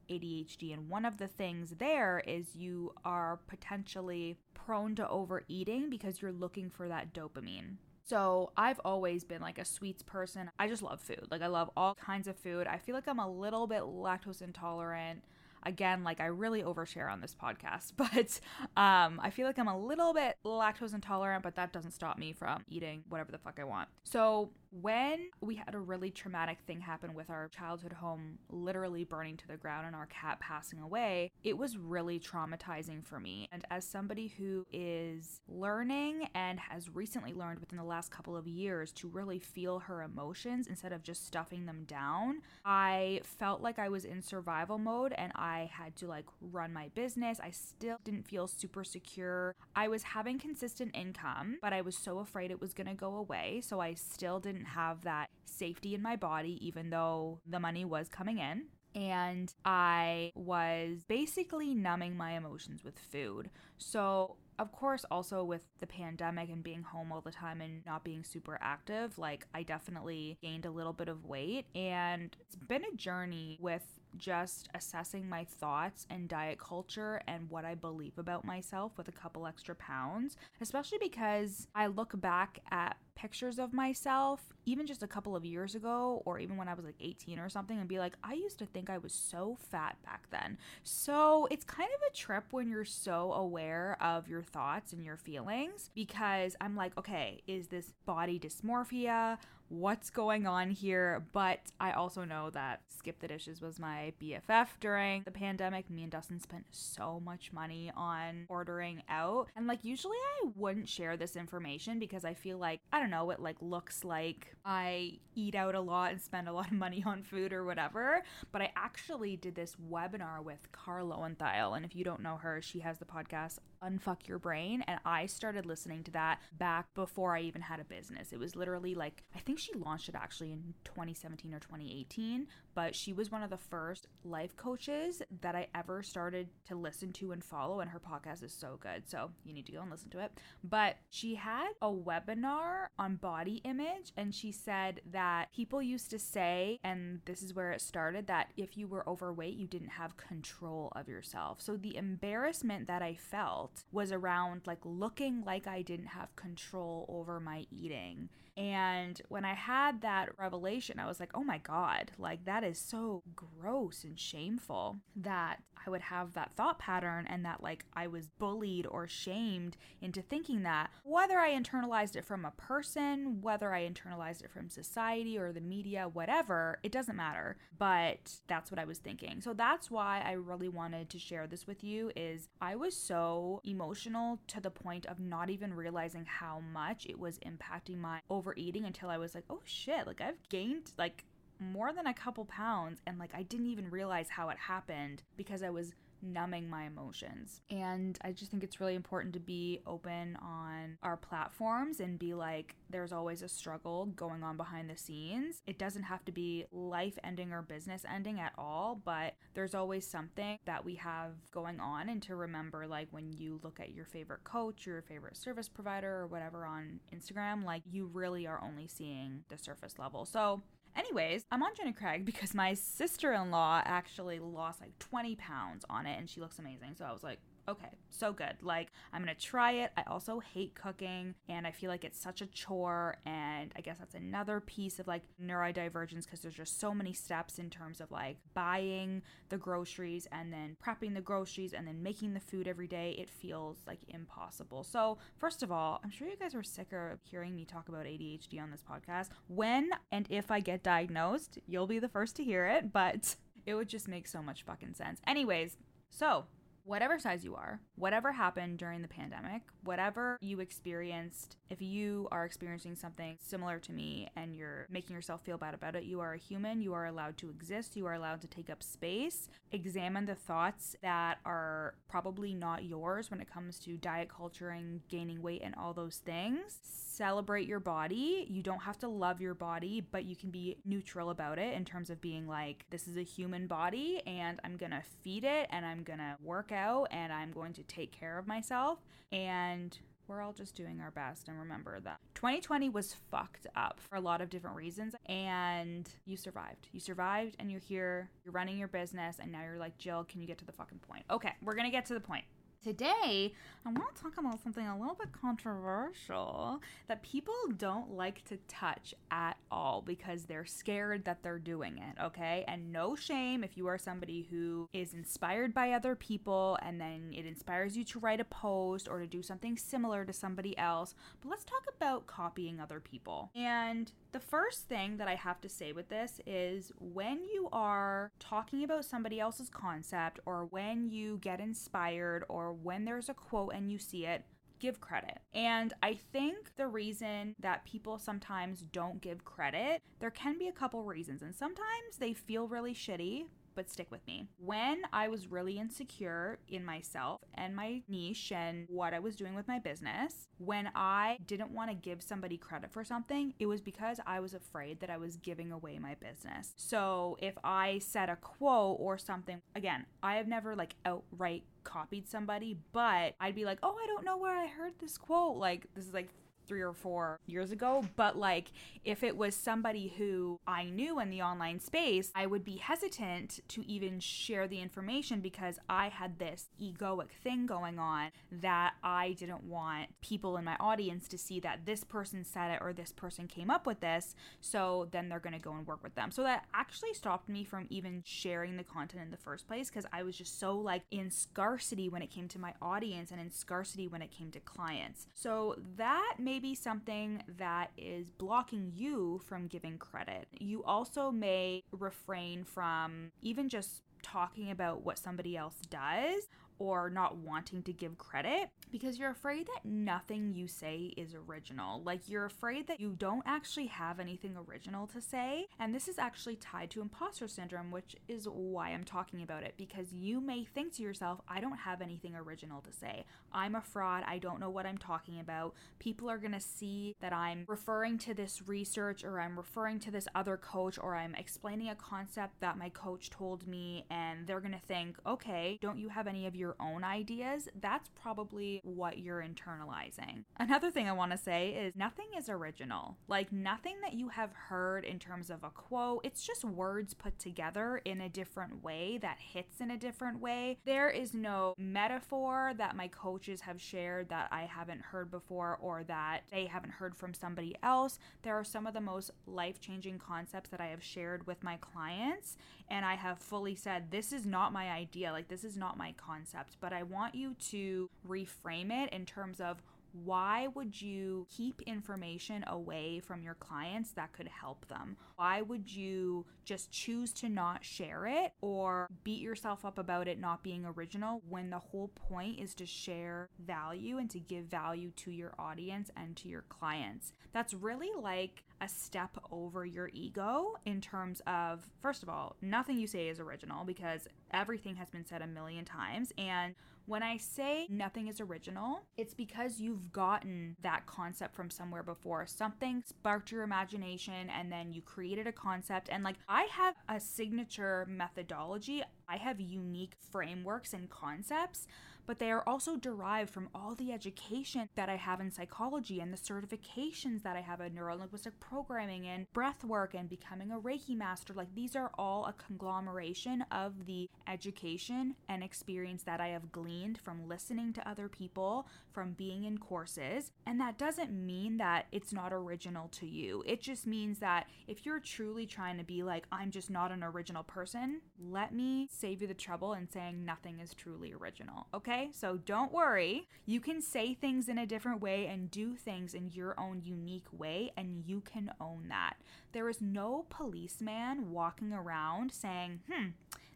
ADHD. 0.09 0.73
And 0.73 0.89
one 0.89 1.05
of 1.05 1.17
the 1.17 1.27
things 1.27 1.75
there 1.79 2.21
is 2.25 2.55
you 2.55 2.93
are 3.03 3.39
potentially 3.47 4.37
prone 4.53 4.95
to 4.95 5.07
overeating 5.07 5.89
because 5.89 6.21
you're 6.21 6.31
looking 6.31 6.69
for 6.69 6.87
that 6.87 7.13
dopamine. 7.13 7.77
So 8.03 8.51
I've 8.55 8.79
always 8.85 9.23
been 9.23 9.41
like 9.41 9.57
a 9.57 9.65
sweets 9.65 10.03
person. 10.03 10.51
I 10.59 10.67
just 10.67 10.83
love 10.83 11.01
food. 11.01 11.27
Like 11.31 11.41
I 11.41 11.47
love 11.47 11.71
all 11.75 11.95
kinds 11.95 12.27
of 12.27 12.37
food. 12.37 12.67
I 12.67 12.77
feel 12.77 12.93
like 12.93 13.07
I'm 13.07 13.19
a 13.19 13.29
little 13.29 13.65
bit 13.65 13.81
lactose 13.81 14.41
intolerant 14.41 15.23
again, 15.65 16.03
like 16.03 16.21
I 16.21 16.27
really 16.27 16.63
overshare 16.63 17.11
on 17.11 17.19
this 17.19 17.35
podcast, 17.35 17.93
but 17.97 18.39
um, 18.79 19.19
I 19.21 19.31
feel 19.31 19.47
like 19.47 19.59
I'm 19.59 19.67
a 19.67 19.77
little 19.77 20.13
bit 20.13 20.37
lactose 20.45 20.93
intolerant, 20.93 21.43
but 21.43 21.55
that 21.55 21.73
doesn't 21.73 21.91
stop 21.91 22.17
me 22.17 22.33
from 22.33 22.63
eating 22.69 23.03
whatever 23.09 23.31
the 23.31 23.37
fuck 23.37 23.57
I 23.59 23.63
want. 23.63 23.89
So 24.03 24.51
when 24.81 25.29
we 25.41 25.55
had 25.55 25.73
a 25.73 25.79
really 25.79 26.11
traumatic 26.11 26.59
thing 26.65 26.81
happen 26.81 27.13
with 27.13 27.29
our 27.29 27.47
childhood 27.47 27.93
home 27.93 28.37
literally 28.49 29.03
burning 29.03 29.37
to 29.37 29.47
the 29.47 29.57
ground 29.57 29.87
and 29.87 29.95
our 29.95 30.07
cat 30.07 30.39
passing 30.39 30.79
away, 30.79 31.31
it 31.43 31.57
was 31.57 31.77
really 31.77 32.19
traumatizing 32.19 33.05
for 33.05 33.19
me. 33.19 33.47
And 33.51 33.63
as 33.71 33.85
somebody 33.85 34.27
who 34.37 34.65
is 34.73 35.39
learning 35.47 36.27
and 36.33 36.59
has 36.59 36.89
recently 36.93 37.33
learned 37.33 37.59
within 37.59 37.77
the 37.77 37.83
last 37.83 38.11
couple 38.11 38.35
of 38.35 38.47
years 38.47 38.91
to 38.93 39.07
really 39.07 39.39
feel 39.39 39.79
her 39.79 40.01
emotions 40.01 40.67
instead 40.67 40.91
of 40.91 41.03
just 41.03 41.25
stuffing 41.25 41.65
them 41.65 41.83
down, 41.85 42.41
I 42.65 43.21
felt 43.23 43.61
like 43.61 43.79
I 43.79 43.89
was 43.89 44.05
in 44.05 44.21
survival 44.21 44.77
mode 44.77 45.13
and 45.13 45.31
I 45.35 45.69
had 45.71 45.95
to 45.97 46.07
like 46.07 46.25
run 46.41 46.73
my 46.73 46.89
business. 46.95 47.39
I 47.41 47.51
still 47.51 47.97
didn't 48.03 48.27
feel 48.27 48.47
super 48.47 48.83
secure. 48.83 49.55
I 49.75 49.87
was 49.87 50.03
having 50.03 50.39
consistent 50.39 50.91
income, 50.93 51.57
but 51.61 51.73
I 51.73 51.81
was 51.81 51.97
so 51.97 52.19
afraid 52.19 52.51
it 52.51 52.61
was 52.61 52.73
going 52.73 52.87
to 52.87 52.93
go 52.93 53.15
away. 53.15 53.61
So 53.63 53.79
I 53.79 53.93
still 53.93 54.39
didn't 54.39 54.64
didn't 54.65 54.75
have 54.75 55.03
that 55.03 55.29
safety 55.45 55.93
in 55.93 56.01
my 56.01 56.15
body, 56.15 56.59
even 56.65 56.89
though 56.89 57.39
the 57.47 57.59
money 57.59 57.85
was 57.85 58.07
coming 58.09 58.39
in. 58.39 58.63
And 58.93 59.53
I 59.65 60.31
was 60.35 61.03
basically 61.07 61.73
numbing 61.73 62.15
my 62.15 62.31
emotions 62.31 62.83
with 62.83 62.97
food. 62.97 63.49
So, 63.77 64.37
of 64.57 64.71
course, 64.71 65.03
also 65.11 65.43
with 65.43 65.63
the 65.81 65.87
pandemic 65.87 66.49
and 66.49 66.63
being 66.63 66.81
home 66.81 67.11
all 67.11 67.19
the 67.19 67.31
time 67.31 67.59
and 67.59 67.85
not 67.85 68.05
being 68.05 68.23
super 68.23 68.57
active, 68.61 69.17
like 69.17 69.47
I 69.53 69.63
definitely 69.63 70.37
gained 70.41 70.65
a 70.65 70.71
little 70.71 70.93
bit 70.93 71.09
of 71.09 71.25
weight. 71.25 71.65
And 71.75 72.35
it's 72.39 72.55
been 72.55 72.85
a 72.85 72.95
journey 72.95 73.57
with 73.59 73.83
just 74.15 74.69
assessing 74.73 75.27
my 75.27 75.43
thoughts 75.43 76.07
and 76.09 76.29
diet 76.29 76.57
culture 76.57 77.21
and 77.27 77.49
what 77.49 77.65
I 77.65 77.75
believe 77.75 78.17
about 78.17 78.45
myself 78.45 78.93
with 78.97 79.09
a 79.09 79.11
couple 79.11 79.45
extra 79.45 79.75
pounds, 79.75 80.37
especially 80.61 80.99
because 81.01 81.67
I 81.75 81.87
look 81.87 82.19
back 82.21 82.59
at 82.71 82.95
pictures 83.15 83.59
of 83.59 83.73
myself, 83.73 84.53
even 84.65 84.85
just 84.85 85.03
a 85.03 85.07
couple 85.07 85.35
of 85.35 85.45
years 85.45 85.75
ago, 85.75 86.21
or 86.25 86.39
even 86.39 86.57
when 86.57 86.67
I 86.67 86.73
was 86.73 86.85
like 86.85 86.95
18 86.99 87.39
or 87.39 87.49
something, 87.49 87.79
and 87.79 87.87
be 87.87 87.99
like, 87.99 88.13
I 88.23 88.33
used 88.33 88.59
to 88.59 88.65
think 88.65 88.89
I 88.89 88.97
was 88.97 89.13
so 89.13 89.57
fat 89.71 89.97
back 90.03 90.27
then. 90.31 90.57
So 90.83 91.47
it's 91.49 91.65
kind 91.65 91.89
of 91.95 92.01
a 92.11 92.15
trip 92.15 92.45
when 92.51 92.69
you're 92.69 92.85
so 92.85 93.33
aware 93.33 93.97
of 94.01 94.27
your 94.27 94.43
thoughts 94.43 94.93
and 94.93 95.03
your 95.03 95.17
feelings 95.17 95.89
because 95.95 96.55
I'm 96.61 96.75
like, 96.75 96.97
okay, 96.97 97.41
is 97.47 97.67
this 97.67 97.93
body 98.05 98.39
dysmorphia? 98.39 99.37
what's 99.69 100.09
going 100.09 100.45
on 100.47 100.69
here. 100.69 101.25
But 101.31 101.59
I 101.79 101.91
also 101.91 102.23
know 102.23 102.49
that 102.51 102.81
Skip 102.87 103.19
the 103.19 103.27
Dishes 103.27 103.61
was 103.61 103.79
my 103.79 104.13
BFF 104.21 104.67
during 104.79 105.23
the 105.23 105.31
pandemic. 105.31 105.89
Me 105.89 106.03
and 106.03 106.11
Dustin 106.11 106.39
spent 106.39 106.65
so 106.71 107.19
much 107.23 107.51
money 107.51 107.91
on 107.95 108.45
ordering 108.49 109.03
out. 109.09 109.49
And 109.55 109.67
like, 109.67 109.83
usually 109.83 110.17
I 110.17 110.49
wouldn't 110.55 110.89
share 110.89 111.17
this 111.17 111.35
information 111.35 111.99
because 111.99 112.25
I 112.25 112.33
feel 112.33 112.57
like, 112.57 112.81
I 112.91 112.99
don't 112.99 113.04
know, 113.09 113.29
it 113.31 113.39
like 113.39 113.57
looks 113.61 114.03
like 114.03 114.55
I 114.65 115.19
eat 115.35 115.55
out 115.55 115.75
a 115.75 115.79
lot 115.79 116.11
and 116.11 116.21
spend 116.21 116.47
a 116.47 116.53
lot 116.53 116.67
of 116.67 116.73
money 116.73 117.03
on 117.05 117.23
food 117.23 117.53
or 117.53 117.63
whatever. 117.63 118.23
But 118.51 118.61
I 118.61 118.71
actually 118.75 119.37
did 119.37 119.55
this 119.55 119.75
webinar 119.91 120.43
with 120.43 120.67
Kara 120.71 121.03
Loewentheil. 121.03 121.75
And 121.75 121.85
if 121.85 121.95
you 121.95 122.03
don't 122.03 122.21
know 122.21 122.37
her, 122.37 122.61
she 122.61 122.79
has 122.79 122.97
the 122.97 123.05
podcast 123.05 123.57
Unfuck 123.83 124.27
Your 124.27 124.39
Brain. 124.39 124.83
And 124.87 124.99
I 125.05 125.25
started 125.25 125.65
listening 125.65 126.03
to 126.03 126.11
that 126.11 126.39
back 126.57 126.93
before 126.93 127.35
I 127.35 127.41
even 127.41 127.61
had 127.61 127.79
a 127.79 127.83
business. 127.83 128.31
It 128.31 128.39
was 128.39 128.55
literally 128.55 128.95
like, 128.95 129.23
I 129.35 129.39
think 129.39 129.59
she 129.59 129.73
launched 129.73 130.09
it 130.09 130.15
actually 130.15 130.51
in 130.51 130.73
2017 130.85 131.53
or 131.53 131.59
2018, 131.59 132.47
but 132.75 132.93
she 132.93 133.13
was 133.13 133.31
one 133.31 133.41
of 133.41 133.49
the 133.49 133.57
first 133.57 134.07
life 134.23 134.55
coaches 134.57 135.21
that 135.41 135.55
I 135.55 135.67
ever 135.73 136.03
started 136.03 136.49
to 136.67 136.75
listen 136.75 137.13
to 137.13 137.31
and 137.31 137.43
follow. 137.43 137.79
And 137.79 137.89
her 137.89 137.99
podcast 138.01 138.43
is 138.43 138.53
so 138.53 138.77
good. 138.79 139.09
So 139.09 139.31
you 139.45 139.53
need 139.53 139.65
to 139.67 139.71
go 139.71 139.81
and 139.81 139.89
listen 139.89 140.09
to 140.11 140.19
it. 140.19 140.33
But 140.63 140.97
she 141.09 141.35
had 141.35 141.69
a 141.81 141.89
webinar 141.89 142.87
on 142.99 143.15
body 143.15 143.61
image. 143.63 144.11
And 144.17 144.35
she 144.35 144.51
said 144.51 145.01
that 145.11 145.53
people 145.53 145.81
used 145.81 146.09
to 146.11 146.19
say, 146.19 146.79
and 146.83 147.21
this 147.25 147.41
is 147.41 147.53
where 147.53 147.71
it 147.71 147.81
started, 147.81 148.27
that 148.27 148.51
if 148.57 148.77
you 148.77 148.87
were 148.87 149.07
overweight, 149.07 149.55
you 149.55 149.67
didn't 149.67 149.89
have 149.89 150.17
control 150.17 150.91
of 150.95 151.07
yourself. 151.07 151.61
So 151.61 151.77
the 151.77 151.95
embarrassment 151.95 152.87
that 152.87 153.01
I 153.01 153.15
felt 153.15 153.85
was 153.91 154.11
around 154.11 154.63
like 154.65 154.79
looking 154.83 155.43
like 155.45 155.65
I 155.65 155.81
didn't 155.81 156.07
have 156.07 156.35
control 156.35 157.05
over 157.07 157.39
my 157.39 157.65
eating. 157.71 158.29
And 158.57 159.21
when 159.27 159.43
I 159.43 159.53
had 159.53 160.01
that 160.01 160.29
revelation, 160.39 160.99
I 160.99 161.07
was 161.07 161.19
like, 161.19 161.31
oh 161.33 161.43
my 161.43 161.57
God, 161.57 162.11
like 162.17 162.45
that 162.45 162.63
is 162.63 162.79
so 162.79 163.23
gross 163.35 164.03
and 164.03 164.19
shameful 164.19 164.97
that 165.15 165.61
I 165.85 165.89
would 165.89 166.01
have 166.01 166.33
that 166.33 166.53
thought 166.53 166.79
pattern 166.79 167.27
and 167.27 167.45
that 167.45 167.61
like 167.61 167.85
I 167.93 168.07
was 168.07 168.27
bullied 168.27 168.87
or 168.87 169.07
shamed 169.07 169.77
into 170.01 170.21
thinking 170.21 170.63
that. 170.63 170.89
Whether 171.03 171.37
I 171.37 171.51
internalized 171.51 172.15
it 172.15 172.25
from 172.25 172.45
a 172.45 172.51
person, 172.51 173.41
whether 173.41 173.73
I 173.73 173.87
internalized 173.87 174.43
it 174.43 174.51
from 174.51 174.69
society 174.69 175.37
or 175.37 175.51
the 175.51 175.61
media, 175.61 176.07
whatever, 176.11 176.79
it 176.83 176.91
doesn't 176.91 177.15
matter. 177.15 177.57
But 177.77 178.39
that's 178.47 178.71
what 178.71 178.79
I 178.79 178.85
was 178.85 178.97
thinking. 178.97 179.41
So 179.41 179.53
that's 179.53 179.91
why 179.91 180.23
I 180.25 180.33
really 180.33 180.69
wanted 180.69 181.09
to 181.09 181.19
share 181.19 181.45
this 181.45 181.67
with 181.67 181.83
you 181.83 182.11
is 182.15 182.47
I 182.61 182.75
was 182.75 182.95
so 182.95 183.61
emotional 183.63 184.39
to 184.47 184.61
the 184.61 184.71
point 184.71 185.05
of 185.05 185.19
not 185.19 185.49
even 185.49 185.73
realizing 185.73 186.25
how 186.25 186.61
much 186.73 187.05
it 187.05 187.19
was 187.19 187.39
impacting 187.39 187.97
my 187.97 188.21
overeating 188.45 188.85
until 188.85 189.09
I 189.09 189.17
was 189.17 189.33
like, 189.35 189.45
oh 189.49 189.61
shit, 189.65 190.05
like 190.07 190.21
I've 190.21 190.37
gained 190.49 190.91
like 190.97 191.25
more 191.59 191.93
than 191.93 192.07
a 192.07 192.13
couple 192.13 192.45
pounds 192.45 193.01
and 193.07 193.17
like 193.17 193.31
I 193.33 193.43
didn't 193.43 193.67
even 193.67 193.89
realize 193.89 194.29
how 194.29 194.49
it 194.49 194.57
happened 194.57 195.23
because 195.37 195.63
I 195.63 195.69
was 195.69 195.93
numbing 196.25 196.69
my 196.69 196.85
emotions. 196.85 197.61
And 197.69 198.17
I 198.21 198.31
just 198.31 198.51
think 198.51 198.63
it's 198.63 198.79
really 198.79 198.95
important 198.95 199.33
to 199.33 199.39
be 199.39 199.81
open 199.85 200.37
on 200.41 200.97
our 201.03 201.17
platforms 201.17 201.99
and 201.99 202.19
be 202.19 202.33
like, 202.33 202.75
there's 202.89 203.11
always 203.11 203.41
a 203.41 203.49
struggle 203.49 204.07
going 204.07 204.43
on 204.43 204.57
behind 204.57 204.89
the 204.89 204.97
scenes. 204.97 205.61
It 205.65 205.79
doesn't 205.79 206.03
have 206.03 206.23
to 206.25 206.31
be 206.31 206.65
life 206.71 207.17
ending 207.23 207.51
or 207.51 207.61
business 207.61 208.05
ending 208.11 208.39
at 208.39 208.53
all, 208.57 209.01
but 209.03 209.33
there's 209.53 209.75
always 209.75 210.05
something 210.05 210.57
that 210.65 210.83
we 210.83 210.95
have 210.95 211.33
going 211.51 211.79
on. 211.79 212.09
And 212.09 212.21
to 212.23 212.35
remember, 212.35 212.87
like, 212.87 213.07
when 213.11 213.31
you 213.31 213.59
look 213.63 213.79
at 213.79 213.93
your 213.93 214.05
favorite 214.05 214.43
coach, 214.43 214.85
your 214.85 215.01
favorite 215.01 215.37
service 215.37 215.69
provider, 215.69 216.21
or 216.21 216.27
whatever 216.27 216.65
on 216.65 216.99
Instagram, 217.13 217.63
like, 217.63 217.83
you 217.89 218.07
really 218.13 218.47
are 218.47 218.61
only 218.63 218.87
seeing 218.87 219.43
the 219.49 219.57
surface 219.57 219.97
level. 219.97 220.25
So, 220.25 220.61
Anyways, 220.95 221.45
I'm 221.51 221.61
on 221.61 221.75
Jenny 221.75 221.91
Craig 221.91 222.23
because 222.25 222.53
my 222.53 222.73
sister 222.73 223.33
in 223.33 223.51
law 223.51 223.81
actually 223.83 224.39
lost 224.39 224.79
like 224.79 224.97
20 224.99 225.35
pounds 225.35 225.83
on 225.89 226.05
it 226.05 226.17
and 226.17 226.29
she 226.29 226.39
looks 226.39 226.57
amazing. 226.57 226.95
So 226.97 227.05
I 227.05 227.11
was 227.11 227.23
like, 227.23 227.39
Okay, 227.67 227.97
so 228.11 228.31
good. 228.31 228.55
Like, 228.61 228.89
I'm 229.11 229.21
gonna 229.21 229.33
try 229.33 229.71
it. 229.71 229.91
I 229.97 230.03
also 230.07 230.39
hate 230.39 230.75
cooking 230.75 231.33
and 231.49 231.65
I 231.65 231.71
feel 231.71 231.89
like 231.89 232.03
it's 232.03 232.19
such 232.19 232.41
a 232.41 232.45
chore. 232.45 233.17
And 233.25 233.73
I 233.75 233.81
guess 233.81 233.97
that's 233.97 234.13
another 234.13 234.59
piece 234.59 234.99
of 234.99 235.07
like 235.07 235.23
neurodivergence 235.43 236.25
because 236.25 236.41
there's 236.41 236.53
just 236.53 236.79
so 236.79 236.93
many 236.93 237.11
steps 237.11 237.57
in 237.57 237.71
terms 237.71 238.01
of 238.01 238.11
like 238.11 238.37
buying 238.53 239.23
the 239.49 239.57
groceries 239.57 240.27
and 240.31 240.53
then 240.53 240.77
prepping 240.85 241.15
the 241.15 241.21
groceries 241.21 241.73
and 241.73 241.87
then 241.87 242.03
making 242.03 242.33
the 242.35 242.39
food 242.39 242.67
every 242.67 242.87
day. 242.87 243.15
It 243.17 243.31
feels 243.31 243.77
like 243.87 243.99
impossible. 244.09 244.83
So, 244.83 245.17
first 245.37 245.63
of 245.63 245.71
all, 245.71 245.99
I'm 246.03 246.11
sure 246.11 246.27
you 246.27 246.37
guys 246.37 246.53
are 246.53 246.63
sick 246.63 246.93
of 246.93 247.19
hearing 247.23 247.55
me 247.55 247.65
talk 247.65 247.89
about 247.89 248.05
ADHD 248.05 248.61
on 248.61 248.69
this 248.69 248.83
podcast. 248.87 249.29
When 249.47 249.89
and 250.11 250.27
if 250.29 250.51
I 250.51 250.59
get 250.59 250.83
diagnosed, 250.83 251.57
you'll 251.65 251.87
be 251.87 251.99
the 251.99 252.09
first 252.09 252.35
to 252.35 252.43
hear 252.43 252.67
it, 252.67 252.93
but 252.93 253.35
it 253.65 253.73
would 253.73 253.89
just 253.89 254.07
make 254.07 254.27
so 254.27 254.43
much 254.43 254.61
fucking 254.63 254.93
sense. 254.93 255.19
Anyways, 255.25 255.77
so 256.11 256.45
whatever 256.85 257.17
size 257.17 257.43
you 257.43 257.55
are, 257.55 257.79
whatever 257.95 258.31
happened 258.31 258.77
during 258.77 259.01
the 259.01 259.07
pandemic, 259.07 259.63
whatever 259.83 260.37
you 260.39 260.59
experienced, 260.59 261.57
if 261.69 261.81
you 261.81 262.27
are 262.31 262.45
experiencing 262.45 262.95
something 262.95 263.37
similar 263.41 263.79
to 263.79 263.91
me 263.91 264.29
and 264.35 264.55
you're 264.55 264.85
making 264.89 265.15
yourself 265.15 265.41
feel 265.41 265.57
bad 265.57 265.73
about 265.73 265.95
it, 265.95 266.03
you 266.03 266.19
are 266.19 266.33
a 266.33 266.37
human. 266.37 266.81
You 266.81 266.93
are 266.93 267.07
allowed 267.07 267.37
to 267.37 267.49
exist. 267.49 267.95
You 267.95 268.05
are 268.05 268.13
allowed 268.13 268.41
to 268.41 268.47
take 268.47 268.69
up 268.69 268.83
space. 268.83 269.49
Examine 269.71 270.25
the 270.25 270.35
thoughts 270.35 270.95
that 271.01 271.39
are 271.45 271.95
probably 272.07 272.53
not 272.53 272.85
yours 272.85 273.31
when 273.31 273.41
it 273.41 273.51
comes 273.51 273.79
to 273.79 273.97
diet 273.97 274.29
culture 274.29 274.69
and 274.69 275.01
gaining 275.07 275.41
weight 275.41 275.61
and 275.63 275.73
all 275.75 275.93
those 275.93 276.17
things. 276.17 276.79
Celebrate 276.83 277.67
your 277.67 277.79
body. 277.79 278.45
You 278.49 278.61
don't 278.61 278.83
have 278.83 278.99
to 278.99 279.07
love 279.07 279.41
your 279.41 279.53
body, 279.53 280.05
but 280.11 280.25
you 280.25 280.35
can 280.35 280.51
be 280.51 280.77
neutral 280.85 281.29
about 281.29 281.57
it 281.57 281.73
in 281.73 281.85
terms 281.85 282.09
of 282.09 282.21
being 282.21 282.47
like, 282.47 282.85
this 282.89 283.07
is 283.07 283.17
a 283.17 283.23
human 283.23 283.67
body 283.67 284.21
and 284.27 284.59
I'm 284.63 284.77
gonna 284.77 285.03
feed 285.23 285.45
it 285.45 285.67
and 285.71 285.85
I'm 285.85 286.03
gonna 286.03 286.37
work 286.43 286.71
and 286.75 287.31
I'm 287.31 287.51
going 287.51 287.73
to 287.73 287.83
take 287.83 288.11
care 288.11 288.37
of 288.37 288.47
myself. 288.47 288.99
And 289.31 289.97
we're 290.27 290.41
all 290.41 290.53
just 290.53 290.75
doing 290.75 291.01
our 291.01 291.11
best. 291.11 291.47
And 291.47 291.59
remember 291.59 291.99
that 291.99 292.19
2020 292.35 292.89
was 292.89 293.15
fucked 293.31 293.67
up 293.75 293.99
for 293.99 294.15
a 294.15 294.21
lot 294.21 294.41
of 294.41 294.49
different 294.49 294.75
reasons. 294.75 295.15
And 295.27 296.09
you 296.25 296.35
survived. 296.35 296.89
You 296.91 296.99
survived 296.99 297.55
and 297.59 297.69
you're 297.69 297.79
here. 297.79 298.29
You're 298.43 298.53
running 298.53 298.77
your 298.77 298.87
business 298.87 299.37
and 299.39 299.51
now 299.51 299.61
you're 299.63 299.77
like 299.77 299.97
jill 299.97 300.23
can 300.23 300.41
you 300.41 300.47
get 300.47 300.57
to 300.59 300.65
the 300.65 300.71
fucking 300.71 300.99
point? 300.99 301.25
Okay 301.29 301.51
we're 301.63 301.75
gonna 301.75 301.91
get 301.91 302.05
to 302.07 302.13
the 302.13 302.19
point 302.19 302.45
Today, 302.85 303.51
I 303.83 303.89
want 303.89 304.15
to 304.15 304.21
talk 304.21 304.37
about 304.37 304.61
something 304.61 304.85
a 304.85 304.95
little 304.95 305.15
bit 305.15 305.31
controversial 305.31 306.81
that 307.07 307.23
people 307.23 307.55
don't 307.77 308.11
like 308.11 308.45
to 308.45 308.57
touch 308.67 309.15
at 309.31 309.57
all 309.71 310.03
because 310.05 310.45
they're 310.45 310.67
scared 310.67 311.25
that 311.25 311.41
they're 311.41 311.57
doing 311.57 311.97
it, 311.97 312.21
okay? 312.23 312.63
And 312.67 312.91
no 312.91 313.15
shame 313.15 313.63
if 313.63 313.75
you 313.75 313.87
are 313.87 313.97
somebody 313.97 314.47
who 314.51 314.87
is 314.93 315.15
inspired 315.15 315.73
by 315.73 315.93
other 315.93 316.13
people 316.13 316.77
and 316.83 317.01
then 317.01 317.33
it 317.35 317.47
inspires 317.47 317.97
you 317.97 318.03
to 318.03 318.19
write 318.19 318.39
a 318.39 318.45
post 318.45 319.07
or 319.07 319.19
to 319.19 319.25
do 319.25 319.41
something 319.41 319.77
similar 319.77 320.23
to 320.23 320.33
somebody 320.33 320.77
else. 320.77 321.15
But 321.41 321.49
let's 321.49 321.63
talk 321.63 321.85
about 321.95 322.27
copying 322.27 322.79
other 322.79 322.99
people. 322.99 323.49
And 323.55 324.11
the 324.31 324.39
first 324.39 324.87
thing 324.89 325.17
that 325.17 325.27
I 325.27 325.35
have 325.35 325.61
to 325.61 325.69
say 325.69 325.91
with 325.91 326.09
this 326.09 326.39
is 326.45 326.91
when 326.99 327.45
you 327.45 327.67
are 327.71 328.31
talking 328.39 328.83
about 328.83 329.05
somebody 329.05 329.39
else's 329.39 329.69
concept 329.69 330.39
or 330.45 330.65
when 330.65 331.09
you 331.09 331.39
get 331.41 331.59
inspired 331.59 332.43
or 332.49 332.74
when 332.83 333.05
there's 333.05 333.29
a 333.29 333.33
quote 333.33 333.73
and 333.73 333.91
you 333.91 333.97
see 333.97 334.25
it, 334.25 334.43
give 334.79 334.99
credit. 334.99 335.39
And 335.53 335.93
I 336.03 336.13
think 336.13 336.75
the 336.75 336.87
reason 336.87 337.55
that 337.59 337.85
people 337.85 338.19
sometimes 338.19 338.81
don't 338.91 339.21
give 339.21 339.45
credit, 339.45 340.01
there 340.19 340.31
can 340.31 340.57
be 340.57 340.67
a 340.67 340.73
couple 340.73 341.03
reasons. 341.03 341.41
And 341.41 341.55
sometimes 341.55 342.17
they 342.19 342.33
feel 342.33 342.67
really 342.67 342.93
shitty 342.93 343.45
but 343.75 343.89
stick 343.89 344.09
with 344.09 344.25
me. 344.27 344.47
When 344.57 345.01
I 345.13 345.27
was 345.27 345.51
really 345.51 345.77
insecure 345.77 346.59
in 346.67 346.85
myself 346.85 347.41
and 347.53 347.75
my 347.75 348.01
niche 348.07 348.51
and 348.51 348.85
what 348.89 349.13
I 349.13 349.19
was 349.19 349.35
doing 349.35 349.55
with 349.55 349.67
my 349.67 349.79
business, 349.79 350.47
when 350.57 350.89
I 350.95 351.37
didn't 351.45 351.71
want 351.71 351.89
to 351.89 351.95
give 351.95 352.21
somebody 352.21 352.57
credit 352.57 352.91
for 352.91 353.03
something, 353.03 353.53
it 353.59 353.65
was 353.65 353.81
because 353.81 354.19
I 354.25 354.39
was 354.39 354.53
afraid 354.53 354.99
that 355.01 355.09
I 355.09 355.17
was 355.17 355.35
giving 355.37 355.71
away 355.71 355.99
my 355.99 356.15
business. 356.15 356.73
So 356.77 357.37
if 357.41 357.55
I 357.63 357.99
said 357.99 358.29
a 358.29 358.35
quote 358.35 358.97
or 358.99 359.17
something, 359.17 359.61
again, 359.75 360.05
I 360.23 360.35
have 360.35 360.47
never 360.47 360.75
like 360.75 360.95
outright 361.05 361.63
copied 361.83 362.27
somebody, 362.27 362.77
but 362.91 363.35
I'd 363.39 363.55
be 363.55 363.65
like, 363.65 363.79
oh, 363.83 363.95
I 364.01 364.07
don't 364.07 364.25
know 364.25 364.37
where 364.37 364.57
I 364.57 364.67
heard 364.67 364.93
this 364.99 365.17
quote. 365.17 365.57
Like, 365.57 365.87
this 365.95 366.05
is 366.05 366.13
like 366.13 366.29
three 366.67 366.81
or 366.81 366.93
four 366.93 367.39
years 367.45 367.71
ago. 367.71 368.05
But 368.15 368.37
like, 368.37 368.71
if 369.03 369.23
it 369.23 369.37
was 369.37 369.55
somebody 369.55 370.13
who 370.17 370.59
I 370.67 370.85
knew 370.85 371.19
in 371.19 371.29
the 371.29 371.41
online 371.41 371.79
space, 371.79 372.31
I 372.35 372.45
would 372.45 372.63
be 372.63 372.77
hesitant 372.77 373.59
to 373.69 373.87
even 373.89 374.19
share 374.19 374.67
the 374.67 374.79
information 374.79 375.41
because 375.41 375.79
I 375.89 376.09
had 376.09 376.39
this 376.39 376.69
egoic 376.81 377.29
thing 377.43 377.65
going 377.65 377.99
on 377.99 378.31
that 378.51 378.93
I 379.03 379.33
didn't 379.33 379.63
want 379.63 380.09
people 380.21 380.57
in 380.57 380.65
my 380.65 380.75
audience 380.79 381.27
to 381.29 381.37
see 381.37 381.59
that 381.61 381.85
this 381.85 382.03
person 382.03 382.43
said 382.43 382.71
it 382.71 382.79
or 382.81 382.93
this 382.93 383.11
person 383.11 383.47
came 383.47 383.69
up 383.69 383.85
with 383.85 383.99
this. 383.99 384.35
So 384.61 385.07
then 385.11 385.29
they're 385.29 385.39
going 385.39 385.53
to 385.53 385.59
go 385.59 385.73
and 385.73 385.85
work 385.87 386.03
with 386.03 386.15
them. 386.15 386.31
So 386.31 386.43
that 386.43 386.65
actually 386.73 387.13
stopped 387.13 387.49
me 387.49 387.63
from 387.63 387.87
even 387.89 388.23
sharing 388.25 388.77
the 388.77 388.83
content 388.83 389.23
in 389.23 389.31
the 389.31 389.37
first 389.37 389.67
place 389.67 389.89
because 389.89 390.05
I 390.11 390.23
was 390.23 390.37
just 390.37 390.59
so 390.59 390.77
like 390.77 391.03
in 391.11 391.31
scarcity 391.31 392.09
when 392.09 392.21
it 392.21 392.31
came 392.31 392.47
to 392.49 392.59
my 392.59 392.73
audience 392.81 393.31
and 393.31 393.39
in 393.39 393.51
scarcity 393.51 394.07
when 394.07 394.21
it 394.21 394.31
came 394.31 394.51
to 394.51 394.59
clients. 394.59 395.27
So 395.33 395.75
that 395.97 396.35
made 396.39 396.54
may 396.55 396.59
be 396.59 396.73
something 396.73 397.43
that 397.57 397.91
is 397.97 398.29
blocking 398.29 398.89
you 398.95 399.41
from 399.45 399.67
giving 399.67 399.97
credit. 399.97 400.47
You 400.57 400.85
also 400.85 401.29
may 401.29 401.83
refrain 401.91 402.63
from 402.63 403.31
even 403.41 403.67
just 403.67 404.03
talking 404.23 404.71
about 404.71 405.03
what 405.03 405.19
somebody 405.19 405.57
else 405.57 405.75
does 405.89 406.47
or 406.79 407.09
not 407.09 407.37
wanting 407.37 407.81
to 407.83 407.93
give 407.93 408.17
credit 408.17 408.69
because 408.91 409.17
you're 409.17 409.31
afraid 409.31 409.67
that 409.67 409.85
nothing 409.85 410.53
you 410.53 410.67
say 410.67 411.13
is 411.17 411.35
original. 411.47 412.01
Like 412.03 412.29
you're 412.29 412.45
afraid 412.45 412.87
that 412.87 412.99
you 412.99 413.15
don't 413.17 413.43
actually 413.45 413.87
have 413.87 414.19
anything 414.19 414.55
original 414.69 415.07
to 415.07 415.21
say. 415.21 415.67
And 415.79 415.93
this 415.93 416.07
is 416.07 416.17
actually 416.17 416.55
tied 416.55 416.91
to 416.91 417.01
imposter 417.01 417.47
syndrome, 417.47 417.91
which 417.91 418.15
is 418.27 418.47
why 418.47 418.89
I'm 418.89 419.03
talking 419.03 419.41
about 419.41 419.63
it 419.63 419.73
because 419.77 420.13
you 420.13 420.39
may 420.39 420.63
think 420.63 420.93
to 420.93 421.03
yourself, 421.03 421.41
I 421.47 421.59
don't 421.59 421.79
have 421.79 422.01
anything 422.01 422.35
original 422.35 422.81
to 422.81 422.91
say. 422.91 423.25
I'm 423.51 423.75
a 423.75 423.81
fraud. 423.81 424.23
I 424.27 424.37
don't 424.37 424.59
know 424.59 424.69
what 424.69 424.85
I'm 424.85 424.97
talking 424.97 425.39
about. 425.39 425.73
People 425.99 426.29
are 426.29 426.37
going 426.37 426.51
to 426.53 426.59
see 426.59 427.15
that 427.21 427.33
I'm 427.33 427.65
referring 427.67 428.17
to 428.19 428.33
this 428.33 428.61
research 428.67 429.23
or 429.23 429.39
I'm 429.39 429.57
referring 429.57 429.99
to 430.01 430.11
this 430.11 430.27
other 430.35 430.57
coach 430.57 430.97
or 430.97 431.15
I'm 431.15 431.35
explaining 431.35 431.89
a 431.89 431.95
concept 431.95 432.59
that 432.61 432.77
my 432.77 432.89
coach 432.89 433.29
told 433.29 433.67
me 433.67 434.05
and 434.09 434.47
they're 434.47 434.59
going 434.59 434.73
to 434.73 434.79
think, 434.87 435.17
okay, 435.25 435.77
don't 435.81 435.97
you 435.97 436.09
have 436.09 436.27
any 436.27 436.47
of 436.47 436.55
your 436.55 436.64
your 436.65 436.75
own 436.79 437.03
ideas, 437.03 437.69
that's 437.79 438.09
probably 438.19 438.81
what 438.83 439.19
you're 439.19 439.45
internalizing. 439.47 440.45
Another 440.57 440.89
thing 440.89 441.07
I 441.07 441.11
want 441.11 441.31
to 441.31 441.37
say 441.37 441.69
is 441.69 441.93
nothing 441.95 442.25
is 442.35 442.49
original. 442.49 443.17
Like 443.27 443.51
nothing 443.51 443.97
that 444.01 444.13
you 444.13 444.29
have 444.29 444.51
heard 444.51 445.05
in 445.05 445.19
terms 445.19 445.51
of 445.51 445.63
a 445.63 445.69
quote, 445.69 446.21
it's 446.23 446.43
just 446.43 446.65
words 446.65 447.13
put 447.13 447.37
together 447.37 448.01
in 448.03 448.19
a 448.19 448.29
different 448.29 448.83
way 448.83 449.19
that 449.21 449.37
hits 449.39 449.79
in 449.79 449.91
a 449.91 449.97
different 449.97 450.39
way. 450.39 450.79
There 450.85 451.09
is 451.09 451.35
no 451.35 451.75
metaphor 451.77 452.73
that 452.77 452.95
my 452.95 453.09
coaches 453.09 453.61
have 453.61 453.79
shared 453.79 454.29
that 454.29 454.47
I 454.51 454.63
haven't 454.63 455.01
heard 455.01 455.29
before 455.29 455.77
or 455.79 456.03
that 456.05 456.41
they 456.49 456.65
haven't 456.65 456.93
heard 456.93 457.15
from 457.15 457.35
somebody 457.35 457.75
else. 457.83 458.17
There 458.41 458.55
are 458.55 458.63
some 458.63 458.87
of 458.87 458.95
the 458.95 459.01
most 459.01 459.29
life 459.45 459.79
changing 459.79 460.17
concepts 460.17 460.71
that 460.71 460.81
I 460.81 460.87
have 460.87 461.03
shared 461.03 461.45
with 461.45 461.63
my 461.63 461.77
clients, 461.77 462.57
and 462.89 463.05
I 463.05 463.15
have 463.15 463.37
fully 463.37 463.75
said, 463.75 464.09
This 464.09 464.33
is 464.33 464.47
not 464.47 464.73
my 464.73 464.89
idea. 464.89 465.31
Like, 465.31 465.47
this 465.47 465.63
is 465.63 465.77
not 465.77 465.97
my 465.97 466.13
concept 466.17 466.54
concept, 466.55 466.77
but 466.79 466.93
I 466.93 467.03
want 467.03 467.35
you 467.35 467.55
to 467.71 468.09
reframe 468.27 468.91
it 468.91 469.13
in 469.13 469.25
terms 469.25 469.59
of 469.59 469.81
why 470.23 470.67
would 470.73 471.01
you 471.01 471.45
keep 471.49 471.81
information 471.81 472.63
away 472.67 473.19
from 473.19 473.43
your 473.43 473.55
clients 473.55 474.11
that 474.11 474.31
could 474.31 474.47
help 474.47 474.87
them? 474.87 475.17
Why 475.35 475.61
would 475.61 475.93
you 475.93 476.45
just 476.63 476.89
choose 476.89 477.33
to 477.33 477.49
not 477.49 477.83
share 477.83 478.25
it 478.25 478.53
or 478.61 479.09
beat 479.25 479.41
yourself 479.41 479.83
up 479.83 479.99
about 479.99 480.29
it 480.29 480.39
not 480.39 480.63
being 480.63 480.85
original 480.85 481.41
when 481.49 481.69
the 481.69 481.79
whole 481.79 482.07
point 482.15 482.59
is 482.59 482.73
to 482.75 482.85
share 482.85 483.49
value 483.59 484.17
and 484.17 484.29
to 484.29 484.39
give 484.39 484.65
value 484.65 485.11
to 485.17 485.31
your 485.31 485.53
audience 485.59 486.09
and 486.15 486.37
to 486.37 486.47
your 486.47 486.63
clients? 486.69 487.33
That's 487.51 487.73
really 487.73 488.11
like 488.17 488.63
a 488.81 488.89
step 488.89 489.37
over 489.51 489.85
your 489.85 490.09
ego 490.13 490.73
in 490.85 491.01
terms 491.01 491.41
of, 491.47 491.89
first 492.01 492.23
of 492.23 492.29
all, 492.29 492.55
nothing 492.61 492.97
you 492.97 493.07
say 493.07 493.27
is 493.27 493.39
original 493.39 493.85
because 493.85 494.27
everything 494.51 494.95
has 494.95 495.09
been 495.09 495.25
said 495.25 495.41
a 495.41 495.47
million 495.47 495.85
times. 495.85 496.31
And 496.37 496.75
when 497.07 497.21
I 497.21 497.37
say 497.37 497.85
nothing 497.89 498.27
is 498.27 498.41
original, 498.41 499.03
it's 499.15 499.35
because 499.35 499.79
you've 499.79 500.11
gotten 500.11 500.75
that 500.81 501.05
concept 501.05 501.55
from 501.55 501.69
somewhere 501.69 502.01
before. 502.01 502.47
Something 502.47 503.03
sparked 503.05 503.51
your 503.51 503.61
imagination 503.61 504.49
and 504.49 504.71
then 504.71 504.91
you 504.91 505.01
created 505.01 505.45
a 505.45 505.51
concept. 505.51 506.09
And 506.11 506.23
like, 506.23 506.37
I 506.49 506.63
have 506.71 506.95
a 507.07 507.19
signature 507.19 508.07
methodology, 508.09 509.03
I 509.27 509.37
have 509.37 509.59
unique 509.59 510.15
frameworks 510.31 510.93
and 510.93 511.09
concepts 511.09 511.87
but 512.27 512.39
they 512.39 512.49
are 512.49 512.63
also 512.65 512.95
derived 512.95 513.51
from 513.51 513.69
all 513.75 513.93
the 513.93 514.11
education 514.11 514.89
that 514.95 515.09
I 515.09 515.15
have 515.15 515.39
in 515.39 515.51
psychology 515.51 516.19
and 516.19 516.33
the 516.33 516.37
certifications 516.37 517.43
that 517.43 517.55
I 517.55 517.61
have 517.61 517.81
in 517.81 517.93
neurolinguistic 517.93 518.53
programming 518.59 519.27
and 519.27 519.45
breath 519.53 519.83
work 519.83 520.15
and 520.15 520.27
becoming 520.27 520.71
a 520.71 520.79
Reiki 520.79 521.15
master. 521.15 521.53
Like 521.53 521.75
these 521.75 521.95
are 521.95 522.09
all 522.17 522.47
a 522.47 522.53
conglomeration 522.53 523.63
of 523.71 524.07
the 524.07 524.27
education 524.47 525.35
and 525.47 525.63
experience 525.63 526.23
that 526.23 526.41
I 526.41 526.47
have 526.47 526.71
gleaned 526.71 526.85
gleaned 526.85 527.17
from 527.17 527.47
listening 527.47 527.93
to 527.93 528.07
other 528.07 528.27
people, 528.27 528.87
from 529.11 529.33
being 529.33 529.63
in 529.63 529.77
courses. 529.77 530.51
And 530.65 530.79
that 530.79 530.97
doesn't 530.97 531.31
mean 531.31 531.77
that 531.77 532.05
it's 532.11 532.33
not 532.33 532.53
original 532.53 533.07
to 533.09 533.25
you. 533.25 533.63
It 533.65 533.81
just 533.81 534.07
means 534.07 534.39
that 534.39 534.67
if 534.87 535.05
you're 535.05 535.19
truly 535.19 535.65
trying 535.65 535.97
to 535.97 536.03
be 536.03 536.23
like, 536.23 536.45
I'm 536.51 536.71
just 536.71 536.89
not 536.89 537.11
an 537.11 537.23
original 537.23 537.63
person, 537.63 538.21
let 538.39 538.73
me 538.73 539.07
save 539.19 539.41
you 539.41 539.47
the 539.47 539.53
trouble 539.53 539.93
in 539.93 540.09
saying 540.09 540.45
nothing 540.45 540.79
is 540.79 540.93
truly 540.93 541.33
original. 541.33 541.87
Okay? 541.93 542.29
So 542.31 542.57
don't 542.57 542.91
worry. 542.91 543.47
You 543.65 543.79
can 543.79 544.01
say 544.01 544.33
things 544.33 544.69
in 544.69 544.77
a 544.77 544.85
different 544.85 545.21
way 545.21 545.47
and 545.47 545.71
do 545.71 545.95
things 545.95 546.33
in 546.33 546.51
your 546.53 546.79
own 546.79 547.01
unique 547.03 547.47
way, 547.51 547.91
and 547.97 548.23
you 548.25 548.41
can 548.41 548.71
own 548.79 549.05
that. 549.09 549.35
There 549.71 549.89
is 549.89 550.01
no 550.01 550.45
policeman 550.49 551.51
walking 551.51 551.93
around 551.93 552.51
saying, 552.51 553.01
hmm, 553.11 553.29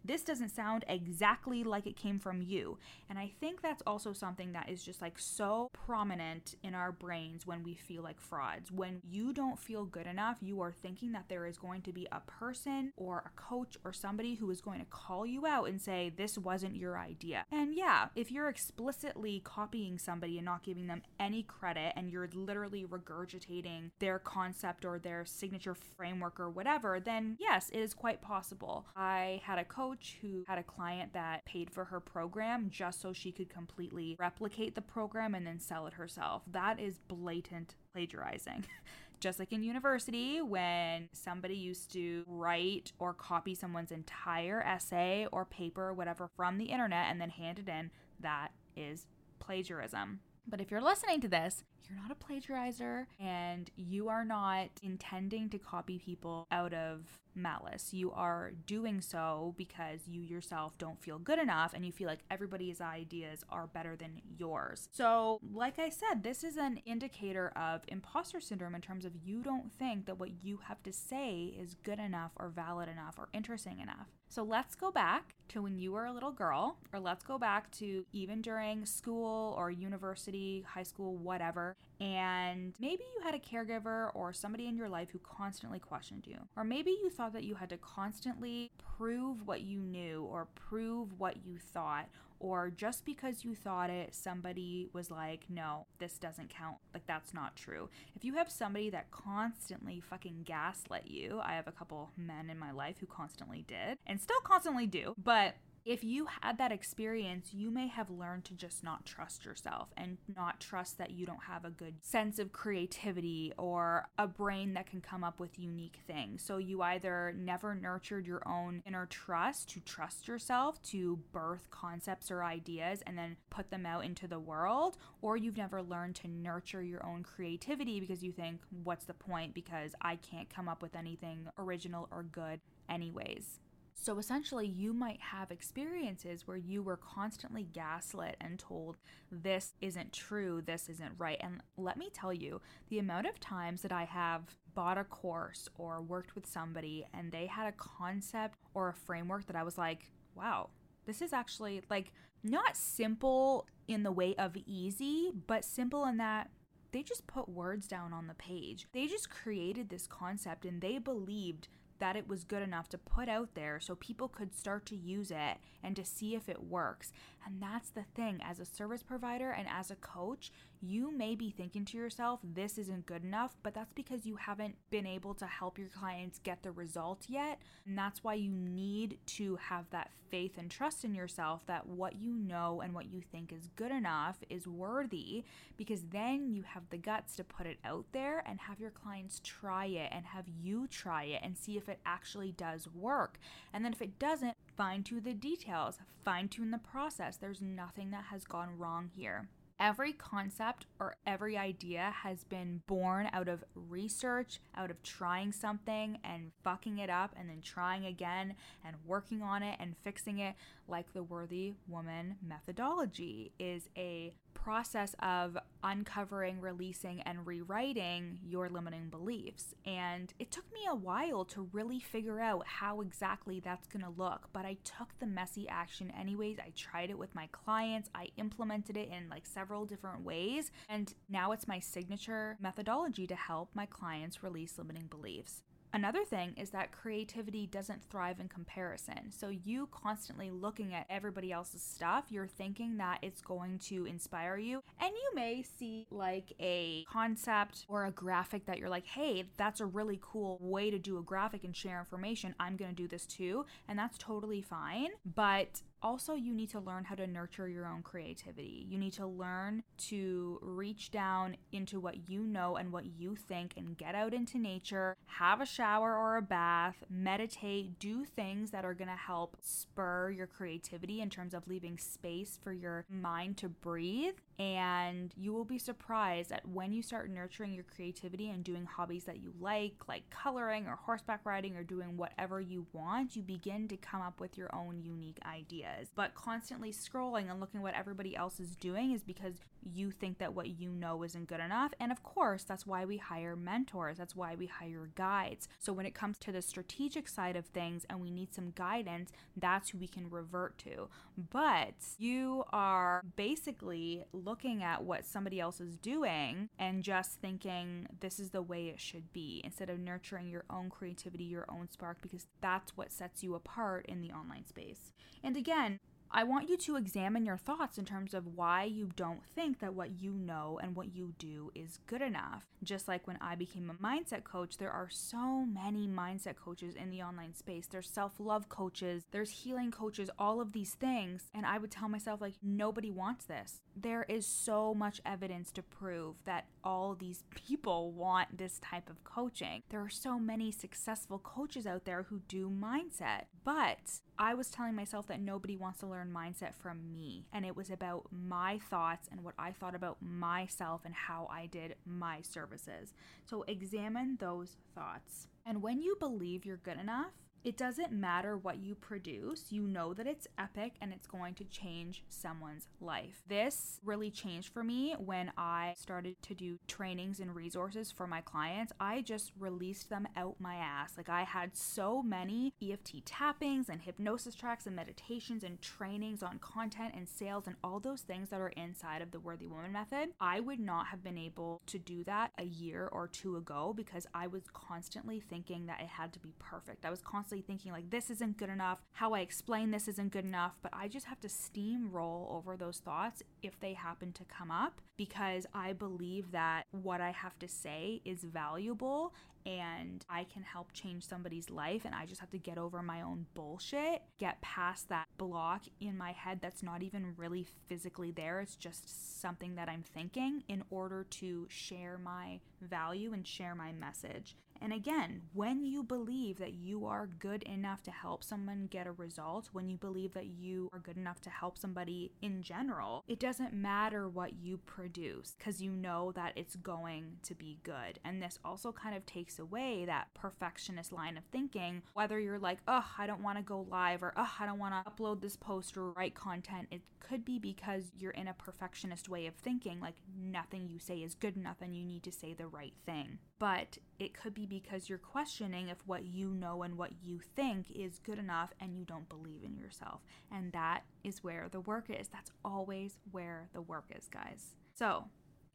this 0.09 0.23
doesn't 0.23 0.49
sound 0.49 0.83
exactly 0.87 1.63
like 1.63 1.85
it 1.85 1.95
came 1.95 2.17
from 2.17 2.41
you. 2.41 2.79
And 3.11 3.19
I 3.19 3.31
think 3.39 3.61
that's 3.61 3.83
also 3.85 4.11
something 4.11 4.53
that 4.53 4.67
is 4.67 4.83
just 4.83 5.03
like 5.03 5.19
so 5.19 5.69
prominent 5.71 6.55
in 6.63 6.73
our 6.73 6.91
brains 6.91 7.45
when 7.45 7.61
we 7.61 7.75
feel 7.75 8.01
like 8.01 8.19
frauds. 8.19 8.71
When 8.71 9.01
you 9.07 9.33
don't 9.33 9.59
feel 9.59 9.85
good 9.85 10.07
enough, 10.07 10.37
you 10.41 10.61
are 10.61 10.71
thinking 10.71 11.11
that 11.11 11.25
there 11.29 11.45
is 11.45 11.59
going 11.59 11.83
to 11.83 11.93
be 11.93 12.07
a 12.11 12.21
person 12.21 12.91
or 12.97 13.23
a 13.23 13.39
coach 13.39 13.77
or 13.85 13.93
somebody 13.93 14.33
who 14.33 14.49
is 14.49 14.61
going 14.61 14.79
to 14.79 14.85
call 14.87 15.27
you 15.27 15.45
out 15.45 15.69
and 15.69 15.79
say, 15.79 16.11
This 16.17 16.39
wasn't 16.39 16.75
your 16.75 16.97
idea. 16.97 17.45
And 17.51 17.75
yeah, 17.75 18.07
if 18.15 18.31
you're 18.31 18.49
explicitly 18.49 19.43
copying 19.45 19.99
somebody 19.99 20.39
and 20.39 20.45
not 20.45 20.63
giving 20.63 20.87
them 20.87 21.03
any 21.19 21.43
credit 21.43 21.93
and 21.95 22.09
you're 22.09 22.29
literally 22.33 22.83
regurgitating 22.83 23.91
their 23.99 24.17
concept 24.17 24.85
or 24.85 24.97
their 24.97 25.23
signature 25.23 25.75
framework 25.75 26.39
or 26.39 26.49
whatever, 26.49 26.99
then 26.99 27.37
yes, 27.39 27.69
it 27.69 27.77
is 27.77 27.93
quite 27.93 28.23
possible. 28.23 28.87
I 28.95 29.41
had 29.43 29.59
a 29.59 29.63
coach 29.63 29.98
coach 29.99 30.17
who 30.21 30.43
had 30.47 30.57
a 30.57 30.63
client 30.63 31.13
that 31.13 31.45
paid 31.45 31.69
for 31.69 31.85
her 31.85 31.99
program 31.99 32.69
just 32.69 33.01
so 33.01 33.13
she 33.13 33.31
could 33.31 33.49
completely 33.49 34.15
replicate 34.19 34.75
the 34.75 34.81
program 34.81 35.35
and 35.35 35.45
then 35.45 35.59
sell 35.59 35.87
it 35.87 35.93
herself. 35.93 36.43
That 36.51 36.79
is 36.79 36.99
blatant 37.07 37.75
plagiarizing. 37.93 38.65
just 39.19 39.39
like 39.39 39.51
in 39.51 39.63
university, 39.63 40.41
when 40.41 41.09
somebody 41.11 41.55
used 41.55 41.91
to 41.93 42.23
write 42.27 42.91
or 42.99 43.13
copy 43.13 43.53
someone's 43.53 43.91
entire 43.91 44.61
essay 44.61 45.27
or 45.31 45.45
paper 45.45 45.89
or 45.89 45.93
whatever 45.93 46.29
from 46.35 46.57
the 46.57 46.65
internet 46.65 47.07
and 47.09 47.19
then 47.19 47.29
hand 47.29 47.59
it 47.59 47.67
in, 47.67 47.91
that 48.19 48.49
is 48.75 49.07
plagiarism. 49.39 50.19
But 50.47 50.61
if 50.61 50.71
you're 50.71 50.81
listening 50.81 51.21
to 51.21 51.27
this, 51.27 51.63
you're 51.87 51.99
not 51.99 52.11
a 52.11 52.15
plagiarizer 52.15 53.05
and 53.19 53.69
you 53.75 54.09
are 54.09 54.23
not 54.23 54.69
intending 54.83 55.49
to 55.49 55.57
copy 55.57 55.99
people 55.99 56.47
out 56.51 56.73
of 56.73 57.01
malice. 57.41 57.93
You 57.93 58.11
are 58.11 58.51
doing 58.65 59.01
so 59.01 59.53
because 59.57 60.01
you 60.07 60.21
yourself 60.21 60.77
don't 60.77 61.01
feel 61.01 61.19
good 61.19 61.39
enough 61.39 61.73
and 61.73 61.85
you 61.85 61.91
feel 61.91 62.07
like 62.07 62.19
everybody's 62.29 62.81
ideas 62.81 63.43
are 63.49 63.67
better 63.67 63.95
than 63.95 64.21
yours. 64.37 64.87
So, 64.91 65.39
like 65.53 65.79
I 65.79 65.89
said, 65.89 66.23
this 66.23 66.43
is 66.43 66.57
an 66.57 66.81
indicator 66.85 67.49
of 67.55 67.81
imposter 67.87 68.39
syndrome 68.39 68.75
in 68.75 68.81
terms 68.81 69.05
of 69.05 69.13
you 69.23 69.41
don't 69.41 69.71
think 69.77 70.05
that 70.05 70.19
what 70.19 70.43
you 70.43 70.59
have 70.67 70.81
to 70.83 70.93
say 70.93 71.53
is 71.59 71.75
good 71.83 71.99
enough 71.99 72.31
or 72.37 72.49
valid 72.49 72.89
enough 72.89 73.15
or 73.17 73.29
interesting 73.33 73.79
enough. 73.79 74.07
So, 74.27 74.43
let's 74.43 74.75
go 74.75 74.91
back 74.91 75.35
to 75.49 75.61
when 75.61 75.79
you 75.79 75.91
were 75.91 76.05
a 76.05 76.13
little 76.13 76.31
girl, 76.31 76.77
or 76.93 76.99
let's 76.99 77.23
go 77.23 77.37
back 77.37 77.71
to 77.71 78.05
even 78.13 78.41
during 78.41 78.85
school 78.85 79.55
or 79.57 79.71
university, 79.71 80.65
high 80.67 80.83
school, 80.83 81.15
whatever, 81.15 81.75
and 81.99 82.73
maybe 82.79 83.03
you 83.03 83.23
had 83.23 83.35
a 83.35 83.39
caregiver 83.39 84.09
or 84.13 84.31
somebody 84.31 84.67
in 84.67 84.77
your 84.77 84.89
life 84.89 85.09
who 85.11 85.19
constantly 85.19 85.79
questioned 85.79 86.25
you. 86.25 86.37
Or 86.55 86.63
maybe 86.63 86.91
you 86.91 87.09
thought 87.09 87.33
that 87.33 87.43
you 87.43 87.55
had 87.55 87.69
to 87.69 87.77
constantly 87.77 88.71
prove 88.97 89.45
what 89.45 89.61
you 89.61 89.79
knew 89.79 90.23
or 90.23 90.47
prove 90.55 91.19
what 91.19 91.45
you 91.45 91.57
thought. 91.57 92.07
Or 92.39 92.69
just 92.69 93.03
because 93.05 93.43
you 93.43 93.53
thought 93.53 93.89
it, 93.89 94.15
somebody 94.15 94.87
was 94.93 95.11
like, 95.11 95.41
no, 95.49 95.87
this 95.97 96.17
doesn't 96.17 96.49
count. 96.49 96.77
Like, 96.93 97.05
that's 97.05 97.33
not 97.33 97.57
true. 97.57 97.89
If 98.15 98.23
you 98.23 98.35
have 98.35 98.49
somebody 98.49 98.89
that 98.91 99.11
constantly 99.11 99.99
fucking 99.99 100.43
gaslit 100.45 101.03
you, 101.05 101.41
I 101.43 101.55
have 101.55 101.67
a 101.67 101.73
couple 101.73 102.11
men 102.15 102.49
in 102.49 102.57
my 102.57 102.71
life 102.71 102.95
who 103.01 103.07
constantly 103.07 103.65
did 103.67 103.97
and 104.07 104.21
still 104.21 104.39
constantly 104.41 104.87
do, 104.87 105.15
but 105.21 105.55
if 105.85 106.03
you 106.03 106.27
had 106.41 106.57
that 106.57 106.71
experience, 106.71 107.49
you 107.53 107.71
may 107.71 107.87
have 107.87 108.09
learned 108.09 108.45
to 108.45 108.53
just 108.53 108.83
not 108.83 109.05
trust 109.05 109.45
yourself 109.45 109.89
and 109.97 110.17
not 110.35 110.59
trust 110.59 110.97
that 110.97 111.11
you 111.11 111.25
don't 111.25 111.43
have 111.43 111.65
a 111.65 111.69
good 111.69 111.95
sense 112.01 112.39
of 112.39 112.51
creativity 112.51 113.53
or 113.57 114.07
a 114.17 114.27
brain 114.27 114.73
that 114.73 114.87
can 114.87 115.01
come 115.01 115.23
up 115.23 115.39
with 115.39 115.57
unique 115.57 115.99
things. 116.05 116.43
So 116.43 116.57
you 116.57 116.81
either 116.81 117.33
never 117.37 117.73
nurtured 117.73 118.27
your 118.27 118.47
own 118.47 118.83
inner 118.85 119.05
trust 119.05 119.69
to 119.71 119.79
trust 119.79 120.27
yourself 120.27 120.81
to 120.83 121.19
birth 121.31 121.69
concepts 121.71 122.29
or 122.29 122.43
ideas 122.43 123.01
and 123.07 123.17
then 123.17 123.37
put 123.49 123.71
them 123.71 123.85
out 123.85 124.05
into 124.05 124.27
the 124.27 124.39
world, 124.39 124.97
or 125.21 125.37
you've 125.37 125.57
never 125.57 125.81
learned 125.81 126.15
to 126.15 126.27
nurture 126.27 126.83
your 126.83 127.05
own 127.05 127.23
creativity 127.23 127.99
because 127.99 128.23
you 128.23 128.31
think, 128.31 128.61
what's 128.83 129.05
the 129.05 129.13
point? 129.13 129.53
Because 129.53 129.95
I 130.01 130.17
can't 130.17 130.49
come 130.49 130.67
up 130.67 130.81
with 130.81 130.95
anything 130.95 131.47
original 131.57 132.07
or 132.11 132.23
good, 132.23 132.59
anyways. 132.89 133.59
So 134.01 134.17
essentially, 134.17 134.65
you 134.65 134.93
might 134.93 135.19
have 135.19 135.51
experiences 135.51 136.47
where 136.47 136.57
you 136.57 136.81
were 136.81 136.95
constantly 136.95 137.63
gaslit 137.63 138.37
and 138.39 138.57
told, 138.57 138.95
this 139.29 139.73
isn't 139.81 140.13
true, 140.13 140.61
this 140.65 140.87
isn't 140.87 141.11
right. 141.17 141.37
And 141.41 141.61
let 141.75 141.97
me 141.97 142.09
tell 142.13 142.31
you, 142.33 142.61
the 142.87 142.99
amount 142.99 143.27
of 143.27 143.41
times 143.41 143.81
that 143.81 143.91
I 143.91 144.05
have 144.05 144.55
bought 144.73 144.97
a 144.97 145.03
course 145.03 145.67
or 145.77 146.01
worked 146.01 146.33
with 146.33 146.45
somebody 146.45 147.05
and 147.13 147.29
they 147.31 147.45
had 147.45 147.67
a 147.67 147.73
concept 147.73 148.57
or 148.73 148.87
a 148.87 148.93
framework 148.93 149.45
that 149.47 149.57
I 149.57 149.63
was 149.63 149.77
like, 149.77 150.09
wow, 150.33 150.69
this 151.05 151.21
is 151.21 151.33
actually 151.33 151.81
like 151.89 152.13
not 152.41 152.77
simple 152.77 153.67
in 153.89 154.03
the 154.03 154.13
way 154.13 154.33
of 154.35 154.55
easy, 154.65 155.31
but 155.45 155.65
simple 155.65 156.05
in 156.05 156.15
that 156.17 156.49
they 156.91 157.03
just 157.03 157.27
put 157.27 157.49
words 157.49 157.85
down 157.85 158.13
on 158.13 158.27
the 158.27 158.33
page. 158.33 158.87
They 158.93 159.07
just 159.07 159.29
created 159.29 159.89
this 159.89 160.07
concept 160.07 160.63
and 160.63 160.79
they 160.79 160.99
believed 160.99 161.67
that 161.99 162.15
it 162.15 162.27
was 162.27 162.43
good 162.43 162.61
enough 162.61 162.89
to 162.89 162.97
put 162.97 163.29
out 163.29 163.55
there 163.55 163.79
so 163.79 163.95
people 163.95 164.27
could 164.27 164.55
start 164.55 164.85
to 164.87 164.95
use 164.95 165.31
it 165.31 165.57
and 165.83 165.95
to 165.95 166.03
see 166.05 166.35
if 166.35 166.49
it 166.49 166.63
works. 166.63 167.11
And 167.45 167.61
that's 167.61 167.89
the 167.89 168.03
thing 168.15 168.41
as 168.43 168.59
a 168.59 168.65
service 168.65 169.03
provider 169.03 169.51
and 169.51 169.67
as 169.67 169.91
a 169.91 169.95
coach, 169.95 170.51
you 170.81 171.15
may 171.15 171.35
be 171.35 171.49
thinking 171.49 171.83
to 171.85 171.97
yourself, 171.97 172.39
this 172.43 172.77
isn't 172.77 173.05
good 173.05 173.23
enough, 173.23 173.57
but 173.63 173.73
that's 173.73 173.93
because 173.93 174.25
you 174.25 174.35
haven't 174.35 174.75
been 174.89 175.05
able 175.05 175.33
to 175.35 175.45
help 175.45 175.77
your 175.77 175.89
clients 175.89 176.39
get 176.39 176.63
the 176.63 176.71
result 176.71 177.25
yet. 177.27 177.59
And 177.85 177.97
that's 177.97 178.23
why 178.23 178.35
you 178.35 178.51
need 178.51 179.17
to 179.37 179.57
have 179.57 179.89
that 179.89 180.11
faith 180.29 180.57
and 180.57 180.69
trust 180.69 181.03
in 181.03 181.15
yourself 181.15 181.65
that 181.65 181.87
what 181.87 182.21
you 182.21 182.33
know 182.33 182.81
and 182.81 182.93
what 182.93 183.11
you 183.11 183.19
think 183.19 183.51
is 183.51 183.67
good 183.75 183.91
enough 183.91 184.37
is 184.49 184.67
worthy, 184.67 185.43
because 185.75 186.03
then 186.11 186.53
you 186.53 186.61
have 186.61 186.83
the 186.91 186.97
guts 186.97 187.35
to 187.35 187.43
put 187.43 187.65
it 187.65 187.79
out 187.83 188.05
there 188.11 188.43
and 188.45 188.59
have 188.59 188.79
your 188.79 188.91
clients 188.91 189.41
try 189.43 189.85
it 189.85 190.09
and 190.11 190.25
have 190.25 190.45
you 190.61 190.87
try 190.87 191.23
it 191.23 191.41
and 191.43 191.57
see 191.57 191.77
if 191.77 191.89
it 191.89 191.99
actually 192.05 192.51
does 192.51 192.87
work. 192.93 193.39
And 193.73 193.83
then 193.83 193.91
if 193.91 194.01
it 194.01 194.19
doesn't, 194.19 194.55
fine 194.79 195.03
tune 195.03 195.21
the 195.25 195.33
details, 195.33 195.99
fine 196.23 196.47
tune 196.47 196.71
the 196.71 196.77
process. 196.77 197.35
There's 197.35 197.61
nothing 197.61 198.11
that 198.11 198.23
has 198.31 198.45
gone 198.45 198.77
wrong 198.77 199.11
here. 199.13 199.49
Every 199.77 200.13
concept 200.13 200.85
or 201.01 201.17
every 201.27 201.57
idea 201.57 202.13
has 202.23 202.45
been 202.45 202.81
born 202.87 203.27
out 203.33 203.49
of 203.49 203.65
research, 203.75 204.61
out 204.77 204.89
of 204.89 205.03
trying 205.03 205.51
something 205.51 206.19
and 206.23 206.53
fucking 206.63 206.97
it 206.97 207.09
up, 207.09 207.35
and 207.37 207.49
then 207.49 207.59
trying 207.61 208.05
again 208.05 208.55
and 208.85 208.95
working 209.05 209.41
on 209.41 209.63
it 209.63 209.75
and 209.81 209.97
fixing 210.01 210.39
it, 210.39 210.55
like 210.87 211.11
the 211.11 211.23
Worthy 211.23 211.73
Woman 211.89 212.37
methodology 212.41 213.51
is 213.59 213.89
a 213.97 214.33
process 214.53 215.15
of 215.19 215.57
uncovering, 215.83 216.59
releasing, 216.61 217.21
and 217.21 217.45
rewriting 217.45 218.39
your 218.43 218.69
limiting 218.69 219.09
beliefs. 219.09 219.73
And 219.85 220.33
it 220.39 220.51
took 220.51 220.71
me 220.73 220.81
a 220.89 220.95
while 220.95 221.45
to 221.45 221.69
really 221.71 221.99
figure 221.99 222.39
out 222.39 222.67
how 222.67 223.01
exactly 223.01 223.59
that's 223.59 223.87
going 223.87 224.03
to 224.03 224.11
look, 224.21 224.49
but 224.53 224.65
I 224.65 224.77
took 224.83 225.17
the 225.19 225.25
messy 225.25 225.67
action 225.69 226.11
anyways. 226.19 226.59
I 226.59 226.71
tried 226.75 227.09
it 227.09 227.17
with 227.17 227.33
my 227.35 227.47
clients, 227.51 228.09
I 228.13 228.29
implemented 228.37 228.97
it 228.97 229.09
in 229.09 229.29
like 229.29 229.45
several 229.45 229.85
different 229.85 230.23
ways, 230.23 230.71
and 230.87 231.13
now 231.29 231.51
it's 231.51 231.67
my 231.67 231.79
signature 231.79 232.57
methodology 232.59 233.27
to 233.27 233.35
help 233.35 233.69
my 233.73 233.85
clients 233.85 234.43
release 234.43 234.77
limiting 234.77 235.07
beliefs. 235.07 235.61
Another 235.93 236.23
thing 236.23 236.53
is 236.57 236.69
that 236.69 236.91
creativity 236.91 237.65
doesn't 237.65 238.03
thrive 238.09 238.39
in 238.39 238.47
comparison. 238.47 239.31
So, 239.31 239.49
you 239.49 239.87
constantly 239.91 240.51
looking 240.51 240.93
at 240.93 241.05
everybody 241.09 241.51
else's 241.51 241.81
stuff, 241.81 242.25
you're 242.29 242.47
thinking 242.47 242.97
that 242.97 243.19
it's 243.21 243.41
going 243.41 243.79
to 243.79 244.05
inspire 244.05 244.57
you. 244.57 244.83
And 244.99 245.11
you 245.11 245.31
may 245.35 245.63
see 245.63 246.05
like 246.11 246.53
a 246.59 247.05
concept 247.09 247.85
or 247.87 248.05
a 248.05 248.11
graphic 248.11 248.65
that 248.65 248.77
you're 248.77 248.89
like, 248.89 249.07
hey, 249.07 249.45
that's 249.57 249.79
a 249.79 249.85
really 249.85 250.19
cool 250.21 250.57
way 250.61 250.91
to 250.91 250.99
do 250.99 251.17
a 251.17 251.23
graphic 251.23 251.63
and 251.63 251.75
share 251.75 251.99
information. 251.99 252.55
I'm 252.59 252.75
going 252.75 252.91
to 252.91 252.95
do 252.95 253.07
this 253.07 253.25
too. 253.25 253.65
And 253.87 253.97
that's 253.97 254.17
totally 254.17 254.61
fine. 254.61 255.09
But 255.35 255.81
Also, 256.01 256.33
you 256.33 256.53
need 256.53 256.69
to 256.69 256.79
learn 256.79 257.03
how 257.03 257.15
to 257.15 257.27
nurture 257.27 257.67
your 257.67 257.85
own 257.85 258.01
creativity. 258.01 258.85
You 258.87 258.97
need 258.97 259.13
to 259.13 259.27
learn 259.27 259.83
to 260.09 260.59
reach 260.61 261.11
down 261.11 261.57
into 261.71 261.99
what 261.99 262.29
you 262.29 262.43
know 262.43 262.77
and 262.77 262.91
what 262.91 263.05
you 263.05 263.35
think 263.35 263.73
and 263.75 263.97
get 263.97 264.15
out 264.15 264.33
into 264.33 264.57
nature, 264.57 265.17
have 265.25 265.59
a 265.59 265.65
shower 265.65 266.15
or 266.15 266.37
a 266.37 266.41
bath, 266.41 267.03
meditate, 267.09 267.99
do 267.99 268.23
things 268.23 268.71
that 268.71 268.85
are 268.85 268.93
going 268.93 269.09
to 269.09 269.15
help 269.15 269.57
spur 269.61 270.31
your 270.31 270.47
creativity 270.47 271.21
in 271.21 271.29
terms 271.29 271.53
of 271.53 271.67
leaving 271.67 271.97
space 271.97 272.57
for 272.61 272.71
your 272.71 273.05
mind 273.09 273.57
to 273.57 273.67
breathe. 273.67 274.35
And 274.59 275.33
you 275.37 275.53
will 275.53 275.63
be 275.63 275.79
surprised 275.79 276.51
at 276.51 276.67
when 276.67 276.91
you 276.91 277.01
start 277.01 277.31
nurturing 277.31 277.73
your 277.73 277.85
creativity 277.85 278.49
and 278.49 278.61
doing 278.61 278.85
hobbies 278.85 279.23
that 279.23 279.41
you 279.41 279.53
like, 279.57 279.93
like 280.09 280.29
coloring 280.29 280.85
or 280.85 280.97
horseback 280.97 281.45
riding 281.45 281.77
or 281.77 281.83
doing 281.83 282.17
whatever 282.17 282.59
you 282.59 282.85
want, 282.91 283.37
you 283.37 283.41
begin 283.41 283.87
to 283.87 283.95
come 283.95 284.21
up 284.21 284.41
with 284.41 284.57
your 284.57 284.69
own 284.75 285.01
unique 285.01 285.39
ideas. 285.45 286.09
But 286.13 286.35
constantly 286.35 286.91
scrolling 286.91 287.49
and 287.49 287.61
looking 287.61 287.81
what 287.81 287.93
everybody 287.93 288.35
else 288.35 288.59
is 288.59 288.75
doing 288.75 289.13
is 289.13 289.23
because 289.23 289.55
you 289.83 290.11
think 290.11 290.37
that 290.39 290.53
what 290.53 290.67
you 290.79 290.91
know 290.91 291.23
isn't 291.23 291.47
good 291.47 291.59
enough. 291.59 291.93
And 291.99 292.11
of 292.11 292.23
course, 292.23 292.63
that's 292.63 292.85
why 292.85 293.05
we 293.05 293.17
hire 293.17 293.55
mentors, 293.55 294.17
that's 294.17 294.35
why 294.35 294.55
we 294.55 294.67
hire 294.67 295.09
guides. 295.15 295.67
So 295.79 295.93
when 295.93 296.05
it 296.05 296.13
comes 296.13 296.37
to 296.39 296.51
the 296.51 296.61
strategic 296.61 297.27
side 297.27 297.55
of 297.55 297.65
things 297.65 298.05
and 298.09 298.21
we 298.21 298.31
need 298.31 298.53
some 298.53 298.71
guidance, 298.71 299.31
that's 299.57 299.89
who 299.89 299.97
we 299.97 300.07
can 300.07 300.29
revert 300.29 300.77
to. 300.79 301.09
But 301.51 301.93
you 302.17 302.63
are 302.71 303.23
basically 303.35 304.23
looking 304.33 304.83
at 304.83 305.03
what 305.03 305.25
somebody 305.25 305.59
else 305.59 305.79
is 305.79 305.95
doing 305.95 306.69
and 306.77 307.03
just 307.03 307.39
thinking 307.39 308.07
this 308.19 308.39
is 308.39 308.51
the 308.51 308.61
way 308.61 308.87
it 308.87 308.99
should 308.99 309.31
be 309.33 309.61
instead 309.63 309.89
of 309.89 309.99
nurturing 309.99 310.47
your 310.47 310.65
own 310.69 310.89
creativity, 310.89 311.45
your 311.45 311.65
own 311.69 311.89
spark, 311.89 312.21
because 312.21 312.47
that's 312.61 312.95
what 312.95 313.11
sets 313.11 313.43
you 313.43 313.55
apart 313.55 314.05
in 314.07 314.21
the 314.21 314.31
online 314.31 314.65
space. 314.65 315.11
And 315.43 315.55
again, 315.55 315.99
I 316.31 316.43
want 316.43 316.69
you 316.69 316.77
to 316.77 316.95
examine 316.95 317.43
your 317.43 317.57
thoughts 317.57 317.97
in 317.97 318.05
terms 318.05 318.35
of 318.35 318.55
why 318.55 318.83
you 318.83 319.09
don't 319.15 319.43
think 319.55 319.79
that 319.79 319.95
what 319.95 320.21
you 320.21 320.31
know 320.31 320.79
and 320.81 320.95
what 320.95 321.15
you 321.15 321.33
do 321.39 321.71
is 321.73 321.99
good 322.05 322.21
enough. 322.21 322.65
Just 322.83 323.07
like 323.07 323.25
when 323.25 323.39
I 323.41 323.55
became 323.55 323.89
a 323.89 324.03
mindset 324.03 324.43
coach, 324.43 324.77
there 324.77 324.91
are 324.91 325.09
so 325.09 325.65
many 325.65 326.07
mindset 326.07 326.55
coaches 326.55 326.93
in 326.95 327.09
the 327.09 327.23
online 327.23 327.55
space. 327.55 327.87
There's 327.87 328.07
self 328.07 328.33
love 328.39 328.69
coaches, 328.69 329.23
there's 329.31 329.49
healing 329.49 329.89
coaches, 329.89 330.29
all 330.37 330.61
of 330.61 330.71
these 330.71 330.93
things. 330.93 331.49
And 331.53 331.65
I 331.65 331.79
would 331.79 331.91
tell 331.91 332.09
myself, 332.09 332.41
like, 332.41 332.55
nobody 332.61 333.09
wants 333.09 333.45
this. 333.45 333.81
There 333.95 334.25
is 334.29 334.45
so 334.45 334.93
much 334.93 335.21
evidence 335.25 335.71
to 335.71 335.83
prove 335.83 336.35
that 336.45 336.67
all 336.83 337.15
these 337.15 337.43
people 337.55 338.11
want 338.11 338.57
this 338.57 338.79
type 338.79 339.09
of 339.09 339.23
coaching. 339.23 339.81
There 339.89 340.01
are 340.01 340.09
so 340.09 340.37
many 340.37 340.71
successful 340.71 341.39
coaches 341.39 341.87
out 341.87 342.05
there 342.05 342.23
who 342.29 342.41
do 342.47 342.69
mindset. 342.69 343.45
But 343.63 344.21
I 344.41 344.53
was 344.53 344.69
telling 344.69 344.95
myself 344.95 345.27
that 345.27 345.41
nobody 345.41 345.75
wants 345.75 345.99
to 345.99 346.07
learn 346.07 346.31
mindset 346.33 346.73
from 346.73 347.11
me. 347.11 347.45
And 347.51 347.65
it 347.65 347.75
was 347.75 347.89
about 347.89 348.27
my 348.31 348.79
thoughts 348.89 349.27
and 349.29 349.43
what 349.43 349.53
I 349.59 349.73
thought 349.73 349.95
about 349.95 350.17
myself 350.21 351.01
and 351.03 351.13
how 351.13 351.49
I 351.51 351.65
did 351.65 351.95
my 352.05 352.39
services. 352.41 353.13
So 353.45 353.63
examine 353.63 354.37
those 354.39 354.77
thoughts. 354.95 355.47
And 355.65 355.81
when 355.81 356.01
you 356.01 356.15
believe 356.17 356.65
you're 356.65 356.77
good 356.77 356.97
enough, 356.97 357.33
it 357.63 357.77
doesn't 357.77 358.11
matter 358.11 358.57
what 358.57 358.79
you 358.79 358.95
produce, 358.95 359.65
you 359.69 359.83
know 359.83 360.13
that 360.13 360.27
it's 360.27 360.47
epic 360.57 360.93
and 361.01 361.11
it's 361.11 361.27
going 361.27 361.55
to 361.55 361.63
change 361.65 362.23
someone's 362.29 362.87
life. 363.01 363.43
This 363.47 363.99
really 364.03 364.31
changed 364.31 364.73
for 364.73 364.83
me 364.83 365.15
when 365.17 365.51
I 365.57 365.93
started 365.97 366.41
to 366.43 366.53
do 366.53 366.79
trainings 366.87 367.39
and 367.39 367.55
resources 367.55 368.11
for 368.11 368.27
my 368.27 368.41
clients. 368.41 368.93
I 368.99 369.21
just 369.21 369.51
released 369.59 370.09
them 370.09 370.27
out 370.37 370.55
my 370.59 370.75
ass. 370.75 371.13
Like, 371.17 371.29
I 371.29 371.43
had 371.43 371.75
so 371.75 372.21
many 372.21 372.73
EFT 372.81 373.25
tappings 373.25 373.89
and 373.89 374.01
hypnosis 374.01 374.55
tracks 374.55 374.85
and 374.85 374.95
meditations 374.95 375.63
and 375.63 375.81
trainings 375.81 376.41
on 376.41 376.59
content 376.59 377.13
and 377.15 377.27
sales 377.27 377.67
and 377.67 377.75
all 377.83 377.99
those 377.99 378.21
things 378.21 378.49
that 378.49 378.61
are 378.61 378.69
inside 378.69 379.21
of 379.21 379.31
the 379.31 379.39
Worthy 379.39 379.67
Woman 379.67 379.91
method. 379.91 380.29
I 380.39 380.59
would 380.59 380.79
not 380.79 381.07
have 381.07 381.23
been 381.23 381.37
able 381.37 381.81
to 381.87 381.99
do 381.99 382.23
that 382.23 382.51
a 382.57 382.63
year 382.63 383.09
or 383.11 383.27
two 383.27 383.57
ago 383.57 383.93
because 383.95 384.25
I 384.33 384.47
was 384.47 384.63
constantly 384.73 385.39
thinking 385.39 385.87
that 385.87 386.01
it 386.01 386.07
had 386.07 386.33
to 386.33 386.39
be 386.39 386.53
perfect. 386.59 387.05
I 387.05 387.09
was 387.09 387.21
constantly 387.21 387.48
constantly 387.49 387.65
thinking, 387.65 387.91
like, 387.91 388.09
this 388.11 388.29
isn't 388.29 388.57
good 388.57 388.69
enough. 388.69 388.99
How 389.13 389.33
I 389.33 389.39
explain 389.39 389.91
this 389.91 390.07
isn't 390.07 390.31
good 390.31 390.45
enough. 390.45 390.73
But 390.81 390.91
I 390.93 391.07
just 391.07 391.25
have 391.25 391.39
to 391.41 391.47
steamroll 391.47 392.53
over 392.53 392.77
those 392.77 392.99
thoughts 392.99 393.41
if 393.63 393.79
they 393.79 393.93
happen 393.93 394.31
to 394.33 394.45
come 394.45 394.69
up 394.69 395.01
because 395.17 395.65
I 395.73 395.93
believe 395.93 396.51
that 396.51 396.83
what 396.91 397.21
I 397.21 397.31
have 397.31 397.57
to 397.59 397.67
say 397.67 398.21
is 398.23 398.43
valuable 398.43 399.33
and 399.65 400.23
I 400.29 400.45
can 400.45 400.63
help 400.63 400.93
change 400.93 401.27
somebody's 401.27 401.69
life. 401.69 402.05
And 402.05 402.13
I 402.13 402.25
just 402.25 402.39
have 402.39 402.51
to 402.51 402.59
get 402.59 402.77
over 402.77 403.01
my 403.01 403.21
own 403.21 403.47
bullshit, 403.55 404.21
get 404.37 404.61
past 404.61 405.09
that 405.09 405.25
block 405.37 405.83
in 405.99 406.17
my 406.17 406.31
head 406.31 406.59
that's 406.61 406.83
not 406.83 407.01
even 407.01 407.33
really 407.35 407.65
physically 407.87 408.31
there. 408.31 408.61
It's 408.61 408.75
just 408.75 409.41
something 409.41 409.75
that 409.75 409.89
I'm 409.89 410.03
thinking 410.03 410.63
in 410.67 410.83
order 410.91 411.25
to 411.41 411.67
share 411.69 412.19
my 412.23 412.59
value 412.81 413.33
and 413.33 413.45
share 413.45 413.75
my 413.75 413.91
message. 413.91 414.55
And 414.81 414.93
again, 414.93 415.41
when 415.53 415.83
you 415.83 416.03
believe 416.03 416.57
that 416.59 416.73
you 416.73 417.05
are 417.05 417.27
good 417.27 417.63
enough 417.63 418.01
to 418.03 418.11
help 418.11 418.43
someone 418.43 418.87
get 418.89 419.07
a 419.07 419.11
result, 419.11 419.69
when 419.71 419.89
you 419.89 419.97
believe 419.97 420.33
that 420.33 420.47
you 420.47 420.89
are 420.93 420.99
good 420.99 421.17
enough 421.17 421.41
to 421.41 421.49
help 421.49 421.77
somebody 421.77 422.31
in 422.41 422.61
general, 422.61 423.23
it 423.27 423.39
doesn't 423.39 423.73
matter 423.73 424.27
what 424.27 424.53
you 424.53 424.77
produce 424.77 425.55
because 425.57 425.81
you 425.81 425.91
know 425.91 426.31
that 426.33 426.53
it's 426.55 426.75
going 426.75 427.37
to 427.43 427.55
be 427.55 427.77
good. 427.83 428.19
And 428.23 428.41
this 428.41 428.59
also 428.63 428.91
kind 428.91 429.15
of 429.15 429.25
takes 429.25 429.59
away 429.59 430.05
that 430.05 430.33
perfectionist 430.33 431.11
line 431.11 431.37
of 431.37 431.43
thinking, 431.45 432.03
whether 432.13 432.39
you're 432.39 432.59
like, 432.59 432.79
oh, 432.87 433.05
I 433.17 433.27
don't 433.27 433.43
want 433.43 433.57
to 433.57 433.63
go 433.63 433.85
live 433.89 434.23
or 434.23 434.33
oh, 434.35 434.51
I 434.59 434.65
don't 434.65 434.79
want 434.79 434.93
to 434.93 435.11
upload 435.11 435.41
this 435.41 435.55
post 435.55 435.97
or 435.97 436.11
write 436.11 436.35
content. 436.35 436.87
It 436.91 437.01
could 437.19 437.45
be 437.45 437.59
because 437.59 438.11
you're 438.17 438.31
in 438.31 438.47
a 438.47 438.53
perfectionist 438.53 439.29
way 439.29 439.45
of 439.45 439.55
thinking, 439.55 439.99
like 439.99 440.15
nothing 440.37 440.87
you 440.87 440.99
say 440.99 441.17
is 441.17 441.35
good 441.35 441.55
enough 441.55 441.77
and 441.81 441.95
you 441.95 442.03
need 442.03 442.23
to 442.23 442.31
say 442.31 442.53
the 442.53 442.67
right 442.67 442.93
thing. 443.05 443.39
But 443.59 443.97
it 444.19 444.33
could 444.33 444.53
be 444.53 444.65
because 444.69 445.09
you're 445.09 445.17
questioning 445.17 445.89
if 445.89 445.97
what 446.05 446.25
you 446.25 446.49
know 446.49 446.83
and 446.83 446.97
what 446.97 447.11
you 447.23 447.39
think 447.55 447.87
is 447.91 448.19
good 448.19 448.39
enough 448.39 448.71
and 448.79 448.95
you 448.95 449.03
don't 449.03 449.27
believe 449.27 449.63
in 449.63 449.75
yourself. 449.75 450.21
And 450.51 450.71
that 450.73 451.03
is 451.23 451.43
where 451.43 451.67
the 451.69 451.81
work 451.81 452.09
is. 452.09 452.27
That's 452.27 452.51
always 452.63 453.17
where 453.31 453.69
the 453.73 453.81
work 453.81 454.05
is, 454.15 454.27
guys. 454.27 454.75
So, 454.93 455.25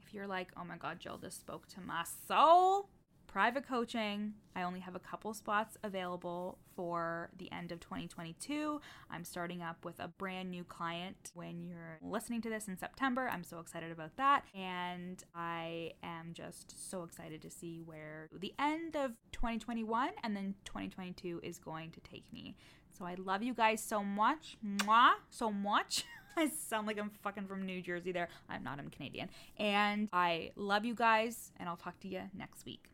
if 0.06 0.14
you're 0.14 0.26
like, 0.26 0.48
oh 0.56 0.64
my 0.64 0.76
God, 0.76 1.00
Jill, 1.00 1.18
this 1.18 1.34
spoke 1.34 1.66
to 1.68 1.80
my 1.80 2.04
soul, 2.28 2.88
private 3.34 3.66
coaching. 3.66 4.32
I 4.54 4.62
only 4.62 4.78
have 4.78 4.94
a 4.94 5.00
couple 5.00 5.34
spots 5.34 5.76
available 5.82 6.56
for 6.76 7.30
the 7.36 7.50
end 7.50 7.72
of 7.72 7.80
2022. 7.80 8.80
I'm 9.10 9.24
starting 9.24 9.60
up 9.60 9.84
with 9.84 9.98
a 9.98 10.06
brand 10.06 10.52
new 10.52 10.62
client 10.62 11.32
when 11.34 11.64
you're 11.64 11.98
listening 12.00 12.42
to 12.42 12.48
this 12.48 12.68
in 12.68 12.78
September. 12.78 13.28
I'm 13.28 13.42
so 13.42 13.58
excited 13.58 13.90
about 13.90 14.16
that. 14.18 14.44
And 14.54 15.20
I 15.34 15.94
am 16.04 16.30
just 16.32 16.88
so 16.88 17.02
excited 17.02 17.42
to 17.42 17.50
see 17.50 17.80
where 17.84 18.28
the 18.38 18.54
end 18.56 18.94
of 18.94 19.10
2021 19.32 20.10
and 20.22 20.36
then 20.36 20.54
2022 20.64 21.40
is 21.42 21.58
going 21.58 21.90
to 21.90 22.00
take 22.02 22.32
me. 22.32 22.54
So 22.96 23.04
I 23.04 23.16
love 23.18 23.42
you 23.42 23.52
guys 23.52 23.82
so 23.82 24.04
much. 24.04 24.58
Mwah, 24.64 25.14
so 25.30 25.50
much. 25.50 26.04
I 26.36 26.50
sound 26.50 26.86
like 26.86 27.00
I'm 27.00 27.10
fucking 27.24 27.48
from 27.48 27.66
New 27.66 27.82
Jersey 27.82 28.12
there. 28.12 28.28
I'm 28.48 28.62
not, 28.62 28.78
I'm 28.78 28.90
Canadian. 28.90 29.28
And 29.58 30.08
I 30.12 30.52
love 30.54 30.84
you 30.84 30.94
guys, 30.94 31.50
and 31.58 31.68
I'll 31.68 31.76
talk 31.76 31.98
to 32.00 32.08
you 32.08 32.22
next 32.32 32.64
week. 32.64 32.93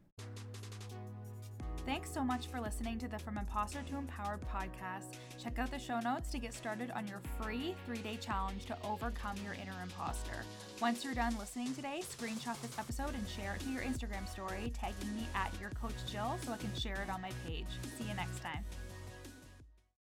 Thanks 1.87 2.13
so 2.13 2.23
much 2.23 2.47
for 2.47 2.61
listening 2.61 2.99
to 2.99 3.09
the 3.09 3.19
From 3.19 3.39
Imposter 3.39 3.83
to 3.89 3.97
Empowered 3.97 4.41
podcast. 4.43 5.17
Check 5.43 5.59
out 5.59 5.71
the 5.71 5.79
show 5.79 5.99
notes 5.99 6.31
to 6.31 6.39
get 6.39 6.55
started 6.55 6.91
on 6.93 7.07
your 7.09 7.21
free 7.41 7.75
three 7.87 7.99
day 7.99 8.17
challenge 8.17 8.67
to 8.67 8.77
overcome 8.85 9.37
your 9.43 9.55
inner 9.55 9.75
imposter. 9.83 10.45
Once 10.81 11.03
you're 11.05 11.15
done 11.15 11.37
listening 11.39 11.75
today, 11.75 12.01
screenshot 12.03 12.61
this 12.61 12.79
episode 12.79 13.15
and 13.15 13.27
share 13.29 13.55
it 13.55 13.61
to 13.63 13.71
your 13.71 13.83
Instagram 13.83 14.29
story, 14.29 14.73
tagging 14.79 15.17
me 15.17 15.27
at 15.35 15.53
your 15.61 15.71
coach 15.71 15.95
Jill 16.07 16.39
so 16.45 16.53
I 16.53 16.59
can 16.59 16.75
share 16.75 17.03
it 17.03 17.11
on 17.11 17.23
my 17.23 17.33
page. 17.47 17.67
See 17.99 18.05
you 18.05 18.15
next 18.15 18.41
time. 18.41 18.65